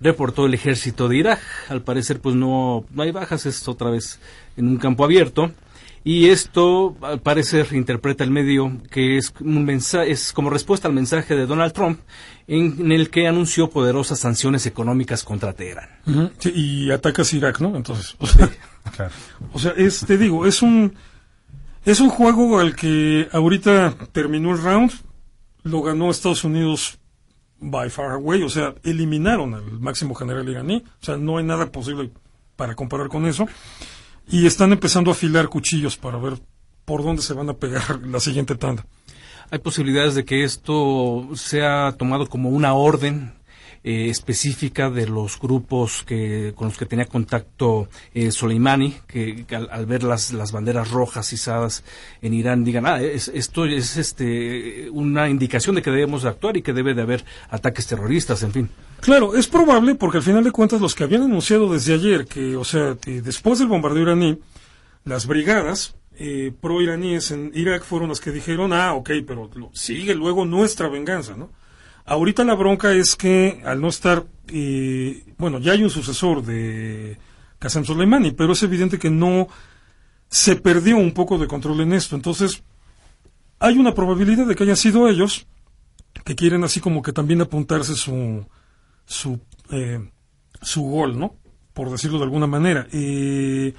[0.00, 1.40] reportó el ejército de Irak.
[1.68, 4.20] Al parecer, pues no, no hay bajas, es otra vez
[4.56, 5.50] en un campo abierto.
[6.04, 10.94] Y esto, al parecer, interpreta el medio que es, un mensaje, es como respuesta al
[10.94, 12.00] mensaje de Donald Trump
[12.46, 15.90] en, el que anunció poderosas sanciones económicas contra Teherán.
[16.54, 17.76] y atacas Irak, ¿no?
[17.76, 18.26] Entonces, o
[19.52, 20.94] o sea es, te digo, es un,
[21.84, 24.92] es un juego al que ahorita terminó el round,
[25.62, 26.98] lo ganó Estados Unidos
[27.60, 31.70] by far away, o sea, eliminaron al máximo general iraní, o sea, no hay nada
[31.70, 32.10] posible
[32.56, 33.46] para comparar con eso,
[34.28, 36.38] y están empezando a afilar cuchillos para ver
[36.84, 38.86] por dónde se van a pegar la siguiente tanda.
[39.50, 43.37] Hay posibilidades de que esto sea tomado como una orden
[43.88, 49.86] eh, específica de los grupos que, con los que tenía contacto eh, Soleimani, que, al,
[49.86, 51.84] ver las, las banderas rojas izadas
[52.20, 56.74] en Irán digan, ah, esto es este, una indicación de que debemos actuar y que
[56.74, 58.68] debe de haber ataques terroristas, en fin.
[59.00, 62.56] Claro, es probable porque al final de cuentas los que habían anunciado desde ayer que,
[62.56, 64.38] o sea, después del bombardeo iraní,
[65.06, 70.44] las brigadas eh, pro-iraníes en Irak fueron las que dijeron, ah, ok, pero sigue luego
[70.44, 71.48] nuestra venganza, ¿no?
[72.08, 77.18] Ahorita la bronca es que al no estar, eh, bueno, ya hay un sucesor de
[77.58, 79.46] Qasem Soleimani, pero es evidente que no
[80.30, 82.16] se perdió un poco de control en esto.
[82.16, 82.62] Entonces,
[83.58, 85.46] hay una probabilidad de que hayan sido ellos
[86.24, 88.46] que quieren así como que también apuntarse su
[89.04, 89.38] su
[89.70, 90.00] eh,
[90.62, 91.34] su gol, ¿no?
[91.74, 92.86] Por decirlo de alguna manera.
[92.90, 93.74] Eh,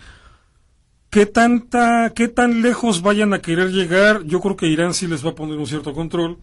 [1.09, 4.21] ¿Qué tanta, qué tan lejos vayan a querer llegar?
[4.25, 6.37] Yo creo que Irán sí les va a poner un cierto control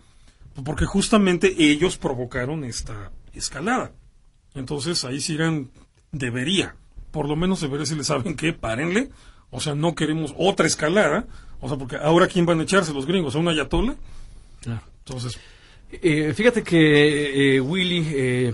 [0.64, 3.92] porque justamente ellos provocaron esta escalada.
[4.54, 5.36] Entonces ahí sí
[6.12, 6.76] debería,
[7.10, 8.52] por lo menos debería decirle, ¿saben qué?
[8.52, 9.10] Párenle.
[9.50, 11.26] O sea, no queremos otra escalada.
[11.60, 13.34] O sea, porque ahora ¿quién van a echarse los gringos?
[13.34, 13.96] ¿A una ayatola?
[14.60, 14.82] Claro.
[15.04, 15.38] Entonces...
[15.90, 18.52] Eh, fíjate que eh, Willy eh,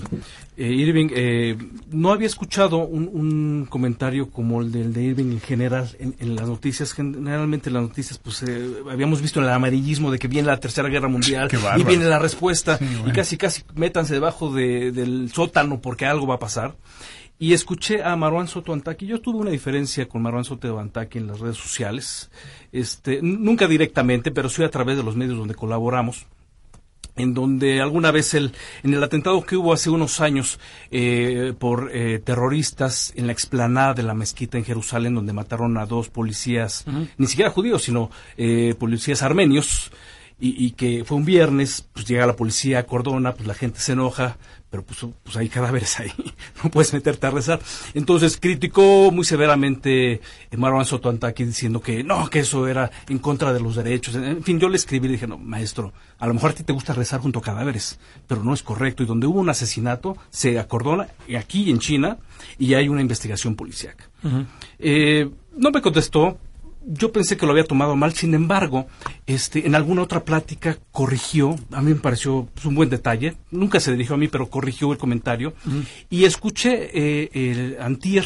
[0.55, 1.57] eh, Irving, eh,
[1.91, 6.93] no había escuchado un, comentario como el del de Irving en general en, las noticias.
[6.93, 10.89] Generalmente en las noticias, pues eh, habíamos visto el amarillismo de que viene la Tercera
[10.91, 11.49] Guerra Mundial
[11.79, 16.41] y viene la respuesta y casi, casi métanse debajo del sótano porque algo va a
[16.41, 16.77] pasar.
[17.39, 19.07] Y escuché a Marwan Soto Antaki.
[19.07, 22.31] Yo tuve una diferencia con Marwan Soto Antaki en las redes sociales.
[22.71, 26.27] Este, nunca directamente, pero sí a través de los medios donde colaboramos
[27.17, 28.53] en donde alguna vez el,
[28.83, 30.59] en el atentado que hubo hace unos años
[30.91, 35.87] eh, por eh, terroristas en la explanada de la mezquita en Jerusalén, donde mataron a
[35.87, 36.85] dos policías,
[37.19, 39.93] ni siquiera judíos, sino eh, policías armenios,
[40.41, 43.79] y, y, que fue un viernes, pues llega la policía, a cordona, pues la gente
[43.79, 44.39] se enoja,
[44.73, 46.11] pero pues, pues hay cadáveres ahí,
[46.65, 47.61] no puedes meterte a rezar.
[47.93, 50.23] Entonces criticó muy severamente
[50.57, 54.15] Marwan Soto Antaki diciendo que no, que eso era en contra de los derechos.
[54.15, 56.63] En fin, yo le escribí y le dije, no, maestro, a lo mejor a ti
[56.63, 59.03] te gusta rezar junto a cadáveres, pero no es correcto.
[59.03, 61.09] Y donde hubo un asesinato, se acordona
[61.39, 62.17] aquí en China
[62.59, 64.09] y hay una investigación policíaca.
[64.79, 66.39] eh, no me contestó,
[66.87, 68.87] yo pensé que lo había tomado mal, sin embargo,
[69.27, 73.81] este, en alguna otra plática corrigió, a mí me pareció pues, un buen detalle, nunca
[73.81, 75.55] se dirigió a mí, pero corrigió el comentario,
[76.11, 78.25] y escuché eh, el antier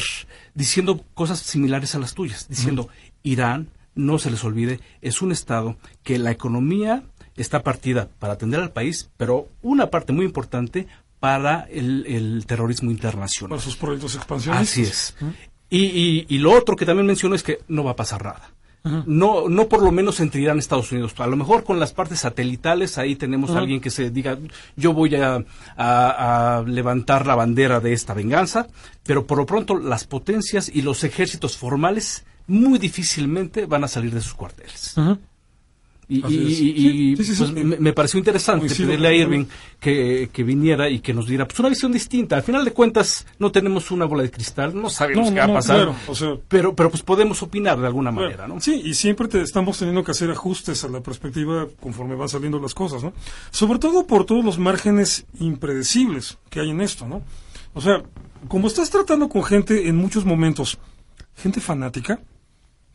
[0.53, 2.89] diciendo cosas similares a las tuyas, diciendo,
[3.23, 7.03] Irán, no se les olvide, es un Estado que la economía
[7.35, 10.87] está partida para atender al país, pero una parte muy importante
[11.19, 13.49] para el, terrorismo internacional.
[13.49, 14.69] Para sus proyectos expansionistas.
[14.69, 15.15] Así es.
[15.69, 18.51] Y, y, lo otro que también menciono es que no va a pasar nada.
[19.05, 21.13] No, no por lo menos entre Irán y Estados Unidos.
[21.17, 24.37] A lo mejor con las partes satelitales ahí tenemos a alguien que se diga,
[24.77, 25.43] yo voy a,
[25.75, 28.67] a, levantar la bandera de esta venganza,
[29.03, 34.13] pero por lo pronto las potencias y los ejércitos formales muy difícilmente van a salir
[34.13, 34.95] de sus cuarteles.
[36.09, 39.45] Y, pues, me, pareció interesante pedirle a Irving
[39.79, 42.37] que, viniera y que nos diera pues, una visión distinta.
[42.37, 45.53] Al final de cuentas, no tenemos una bola de cristal, no sabemos qué va a
[45.53, 45.89] pasar,
[46.47, 48.61] pero, pero pues podemos opinar de alguna manera, ¿no?
[48.61, 52.73] Sí, y siempre estamos teniendo que hacer ajustes a la perspectiva conforme van saliendo las
[52.73, 53.11] cosas, ¿no?
[53.51, 57.21] Sobre todo por todos los márgenes impredecibles que hay en esto, ¿no?
[57.73, 58.01] O sea,
[58.47, 60.77] como estás tratando con gente en muchos momentos,
[61.35, 62.21] gente fanática,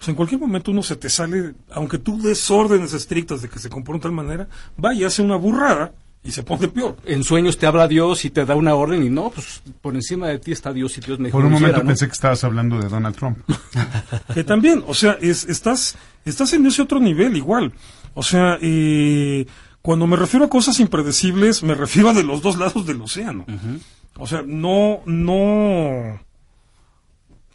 [0.02, 3.60] pues en cualquier momento uno se te sale, aunque tú des órdenes estrictas de que
[3.60, 4.48] se comporte de tal manera,
[4.84, 5.92] va y hace una burrada
[6.24, 6.96] y se pone peor.
[7.04, 10.26] En sueños te habla Dios y te da una orden y no, pues por encima
[10.26, 12.88] de ti está Dios y Dios me Por un momento pensé que estabas hablando de
[12.88, 13.38] Donald Trump.
[14.34, 15.94] que también, o sea, es, estás,
[16.24, 17.72] estás en ese otro nivel igual.
[18.14, 19.46] O sea, eh,
[19.82, 23.46] cuando me refiero a cosas impredecibles, me refiero a de los dos lados del océano.
[24.16, 26.18] O sea, no, no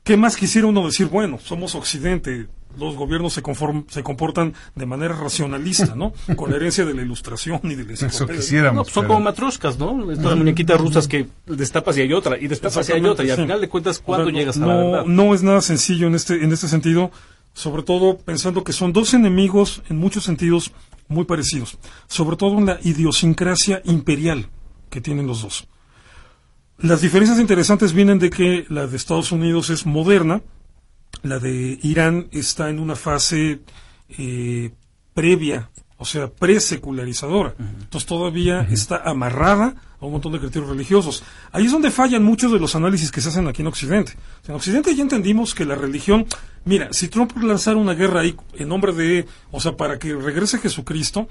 [0.08, 1.08] ¿Qué más quisiera uno decir?
[1.08, 2.47] Bueno, somos Occidente,
[2.80, 3.43] los gobiernos se,
[3.89, 6.14] se comportan de manera racionalista, ¿no?
[6.38, 8.88] Con la herencia de la ilustración y de la Eso quisiéramos.
[8.88, 10.10] No, son como matroscas, ¿no?
[10.10, 13.38] Estas muñequitas rusas que destapas y hay otra, y destapas y hay otra, y al
[13.38, 15.05] final de cuentas, ¿cuándo llegas a la verdad?
[15.05, 17.12] No es nada sencillo en este, en este sentido,
[17.53, 20.72] sobre todo pensando que son dos enemigos en muchos sentidos
[21.10, 21.78] muy parecidos,
[22.08, 24.47] sobre todo en la idiosincrasia imperial
[24.89, 25.68] que tienen los dos.
[26.80, 30.41] Las diferencias interesantes vienen de que la de Estados Unidos es moderna,
[31.23, 33.61] la de Irán está en una fase
[34.09, 34.71] eh,
[35.13, 37.55] previa, o sea, presecularizadora.
[37.57, 41.23] Entonces todavía está amarrada a un montón de criterios religiosos.
[41.51, 44.13] Ahí es donde fallan muchos de los análisis que se hacen aquí en Occidente.
[44.47, 46.28] En Occidente ya entendimos que la religión,
[46.65, 50.59] mira, si Trump lanzara una guerra ahí en nombre de, o sea, para que regrese
[50.59, 51.28] Jesucristo,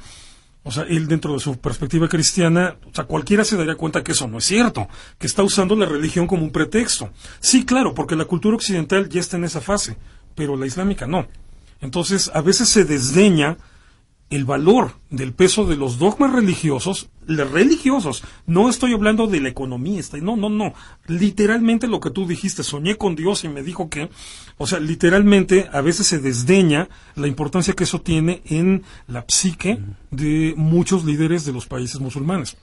[0.67, 4.11] o sea, él dentro de su perspectiva cristiana, o sea, cualquiera se daría cuenta que
[4.11, 7.11] eso no es cierto, que está usando la religión como un pretexto.
[7.39, 9.97] Sí, claro, porque la cultura occidental ya está en esa fase,
[10.35, 11.29] pero la islámica no.
[11.81, 13.59] Entonces, a veces se desdeña
[14.29, 20.03] el valor del peso de los dogmas religiosos, religiosos, no estoy hablando de la economía,
[20.21, 20.75] no, no, no,
[21.07, 24.11] literalmente lo que tú dijiste, soñé con Dios y me dijo que,
[24.59, 29.79] o sea, literalmente a veces se desdeña la importancia que eso tiene en la psique
[30.11, 32.57] de muchos líderes de los países musulmanes.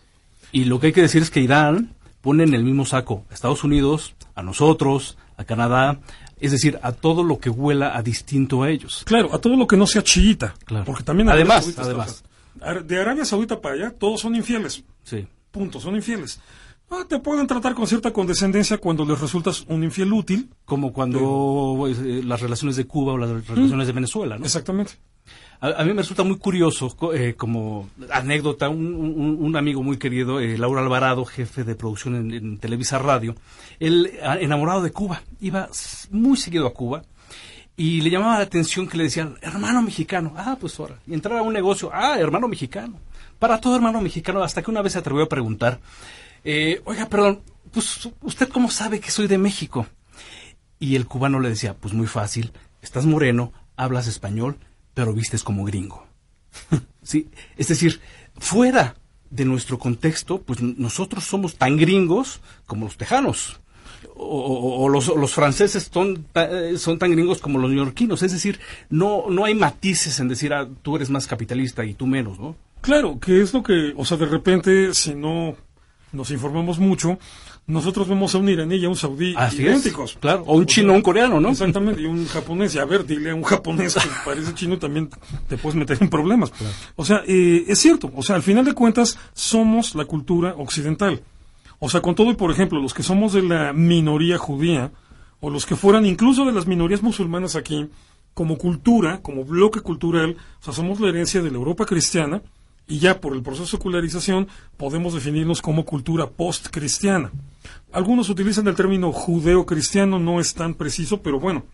[0.51, 3.33] Y lo que hay que decir es que Irán pone en el mismo saco a
[3.33, 5.99] Estados Unidos, a nosotros, a Canadá,
[6.39, 9.03] es decir, a todo lo que huela a distinto a ellos.
[9.05, 10.53] Claro, a todo lo que no sea chiita.
[10.65, 10.85] Claro.
[10.85, 12.23] Porque también además, además.
[12.85, 14.83] de Arabia Saudita para allá, todos son infieles.
[15.03, 15.27] Sí.
[15.51, 16.39] Punto, son infieles.
[16.89, 20.49] Ah, te pueden tratar con cierta condescendencia cuando les resultas un infiel útil.
[20.65, 24.45] Como cuando eh, las relaciones de Cuba o las relaciones de Venezuela, ¿no?
[24.45, 24.93] Exactamente.
[25.63, 30.81] A, mí me resulta muy curioso, eh, como anécdota, un, amigo muy querido, eh, Laura
[30.81, 33.33] Alvarado, jefe de producción en, Televisa Radio,
[33.79, 34.11] él,
[34.41, 35.69] enamorado de Cuba, iba
[36.11, 37.03] muy seguido a Cuba
[37.77, 41.37] y le llamaba la atención que le decían, hermano mexicano, ah, pues ahora, y entrar
[41.37, 42.99] a un negocio, ah, hermano mexicano,
[43.39, 45.79] para todo hermano mexicano, hasta que una vez se atrevió a preguntar,
[46.43, 47.41] eh, oiga, perdón,
[47.71, 49.87] pues usted cómo sabe que soy de México?
[50.77, 52.51] Y el cubano le decía, pues muy fácil,
[52.81, 54.57] estás moreno, hablas español,
[54.93, 56.05] pero vistes como gringo.
[57.01, 58.01] sí, es decir,
[58.37, 58.95] fuera
[59.29, 63.59] de nuestro contexto, pues nosotros somos tan gringos como los tejanos.
[64.15, 68.21] O, los, franceses son, eh, son tan gringos como los neoyorquinos.
[68.21, 72.05] Es decir, no, no hay matices en decir, ah, tú eres más capitalista y tú
[72.05, 72.55] menos, ¿no?
[72.81, 75.55] Claro, que es lo que, o sea, de repente, si no
[76.11, 77.17] nos informamos mucho,
[77.65, 80.17] nosotros vemos a un iraní y a un saudí idénticos.
[80.19, 81.49] claro, o un chino o un coreano, ¿no?
[81.49, 82.75] Exactamente, y un japonés.
[82.75, 85.09] Y a ver, dile a un japonés que parece chino también
[85.47, 86.51] te puedes meter en problemas.
[86.95, 91.21] O sea, eh, es cierto, o sea, al final de cuentas somos la cultura occidental.
[91.79, 94.91] O sea, con todo y por ejemplo, los que somos de la minoría judía,
[95.39, 97.89] o los que fueran incluso de las minorías musulmanas aquí,
[98.33, 102.41] como cultura, como bloque cultural, o sea, somos la herencia de la Europa cristiana,
[102.87, 107.31] y ya por el proceso de secularización podemos definirnos como cultura post-cristiana.
[107.91, 111.65] Algunos utilizan el término judeo-cristiano, no es tan preciso, pero bueno,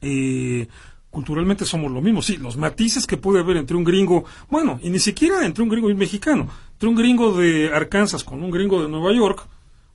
[0.00, 0.66] eh,
[1.10, 2.22] culturalmente somos lo mismo.
[2.22, 5.68] Sí, los matices que puede haber entre un gringo, bueno, y ni siquiera entre un
[5.68, 9.46] gringo y un mexicano, entre un gringo de Arkansas con un gringo de Nueva York,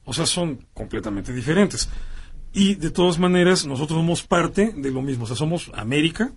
[0.06, 1.90] o sea, son completamente diferentes.
[2.54, 6.32] Y de todas maneras, nosotros somos parte de lo mismo, o sea, somos América,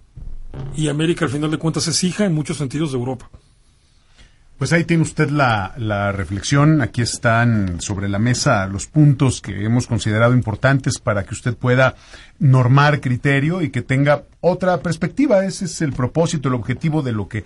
[0.75, 3.31] y América al final de cuentas es hija en muchos sentidos de Europa.
[4.59, 6.83] Pues ahí tiene usted la, la, reflexión.
[6.83, 11.95] Aquí están sobre la mesa los puntos que hemos considerado importantes para que usted pueda
[12.41, 15.45] normar criterio y que tenga otra perspectiva.
[15.45, 17.45] Ese es el propósito, el objetivo de lo que,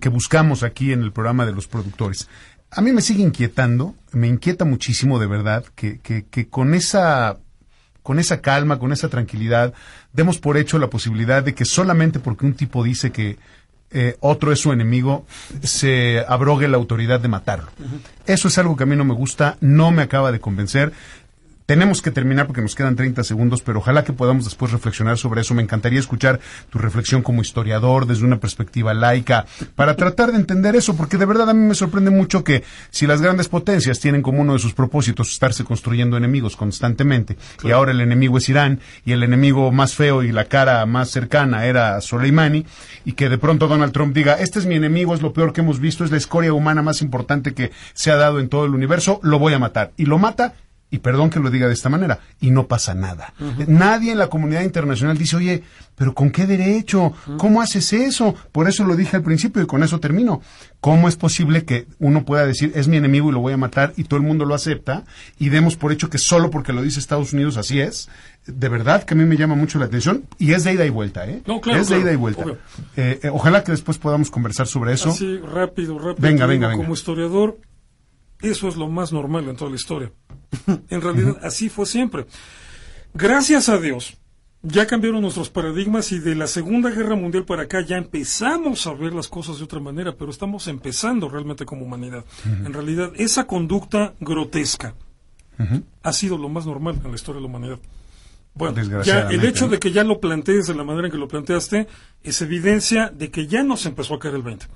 [0.00, 2.30] que buscamos aquí en el programa de los productores.
[2.70, 7.36] A mí me sigue inquietando, me inquieta muchísimo de verdad que, que, que con esa
[8.02, 9.74] con esa calma, con esa tranquilidad,
[10.14, 13.36] demos por hecho la posibilidad de que solamente porque un tipo dice que
[13.90, 15.24] eh, otro es su enemigo,
[15.62, 17.68] se abrogue la autoridad de matarlo.
[18.26, 20.92] Eso es algo que a mí no me gusta, no me acaba de convencer.
[21.68, 25.42] Tenemos que terminar porque nos quedan 30 segundos, pero ojalá que podamos después reflexionar sobre
[25.42, 25.52] eso.
[25.52, 26.40] Me encantaría escuchar
[26.70, 29.44] tu reflexión como historiador desde una perspectiva laica
[29.74, 33.06] para tratar de entender eso, porque de verdad a mí me sorprende mucho que si
[33.06, 37.90] las grandes potencias tienen como uno de sus propósitos estarse construyendo enemigos constantemente, y ahora
[37.90, 42.00] el enemigo es Irán, y el enemigo más feo y la cara más cercana era
[42.00, 42.64] Soleimani,
[43.04, 45.60] y que de pronto Donald Trump diga, este es mi enemigo, es lo peor que
[45.60, 48.74] hemos visto, es la escoria humana más importante que se ha dado en todo el
[48.74, 49.92] universo, lo voy a matar.
[49.98, 50.54] Y lo mata
[50.90, 53.34] y perdón que lo diga de esta manera, y no pasa nada.
[53.66, 55.62] Nadie en la comunidad internacional dice, oye,
[55.98, 57.12] pero ¿con qué derecho?
[57.36, 58.34] ¿Cómo haces eso?
[58.52, 60.40] Por eso lo dije al principio y con eso termino.
[60.80, 63.92] ¿Cómo es posible que uno pueda decir, es mi enemigo y lo voy a matar
[63.96, 65.04] y todo el mundo lo acepta
[65.38, 68.08] y demos por hecho que solo porque lo dice Estados Unidos así es?
[68.46, 70.90] De verdad que a mí me llama mucho la atención y es de ida y
[70.90, 71.42] vuelta, ¿eh?
[71.46, 72.44] No, claro, es de ida y vuelta.
[72.96, 75.10] Eh, eh, ojalá que después podamos conversar sobre eso.
[75.10, 76.16] Así, rápido, rápido.
[76.18, 76.82] Venga, venga, venga.
[76.82, 77.58] Como historiador,
[78.40, 80.12] eso es lo más normal en toda la historia.
[80.90, 82.26] en realidad, así fue siempre.
[83.14, 84.16] Gracias a Dios,
[84.62, 88.92] ya cambiaron nuestros paradigmas y de la Segunda Guerra Mundial para acá ya empezamos a
[88.92, 92.24] ver las cosas de otra manera, pero estamos empezando realmente como humanidad.
[92.44, 94.94] En realidad, esa conducta grotesca
[96.02, 97.78] ha sido lo más normal en la historia de la humanidad.
[98.58, 101.28] Bueno, ya el hecho de que ya lo plantees de la manera en que lo
[101.28, 101.86] planteaste
[102.24, 104.66] es evidencia de que ya nos empezó a caer el 20.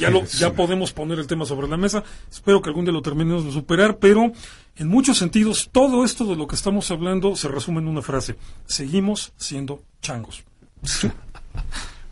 [0.00, 2.02] ya, lo, ya podemos poner el tema sobre la mesa.
[2.28, 4.32] Espero que algún día lo terminemos de superar, pero
[4.76, 8.34] en muchos sentidos todo esto de lo que estamos hablando se resume en una frase.
[8.66, 10.42] Seguimos siendo changos.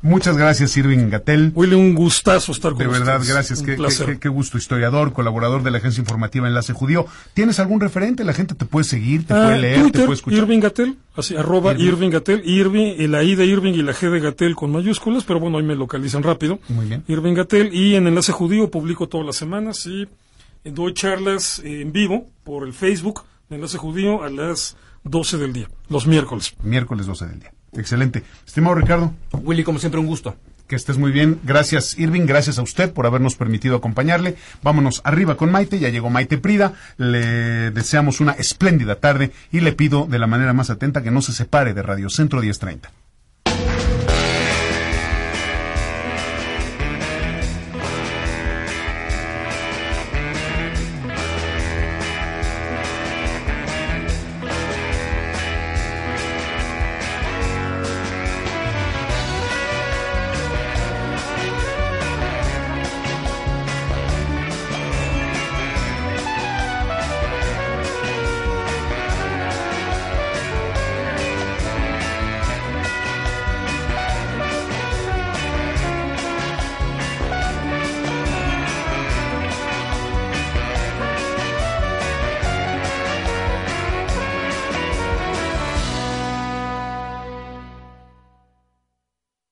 [0.00, 1.52] Muchas gracias, Irving Gatel.
[1.54, 3.62] Willy, un gustazo estar con De verdad, gracias.
[3.62, 3.76] Qué,
[4.20, 4.56] qué, gusto.
[4.56, 7.06] Historiador, colaborador de la agencia informativa Enlace Judío.
[7.34, 8.24] ¿Tienes algún referente?
[8.24, 10.38] La gente te puede seguir, te puede ah, leer, te puede escuchar.
[10.38, 12.42] Irving Gatel, así, arroba Irving, Gatel.
[12.44, 15.64] Irving, la I de Irving y la G de Gatel con mayúsculas, pero bueno, ahí
[15.64, 16.60] me localizan rápido.
[16.68, 17.02] Muy bien.
[17.08, 17.74] Irving Gatel.
[17.74, 20.06] Y en Enlace Judío publico todas las semanas y
[20.64, 25.68] doy charlas en vivo por el Facebook de Enlace Judío a las 12 del día,
[25.88, 26.54] los miércoles.
[26.62, 27.52] Miércoles 12 del día.
[27.72, 28.22] Excelente.
[28.46, 29.12] Estimado Ricardo.
[29.42, 30.36] Willy, como siempre, un gusto.
[30.66, 31.40] Que estés muy bien.
[31.44, 32.26] Gracias, Irving.
[32.26, 34.36] Gracias a usted por habernos permitido acompañarle.
[34.62, 35.78] Vámonos arriba con Maite.
[35.78, 36.74] Ya llegó Maite Prida.
[36.98, 41.22] Le deseamos una espléndida tarde y le pido de la manera más atenta que no
[41.22, 42.90] se separe de Radio Centro 1030.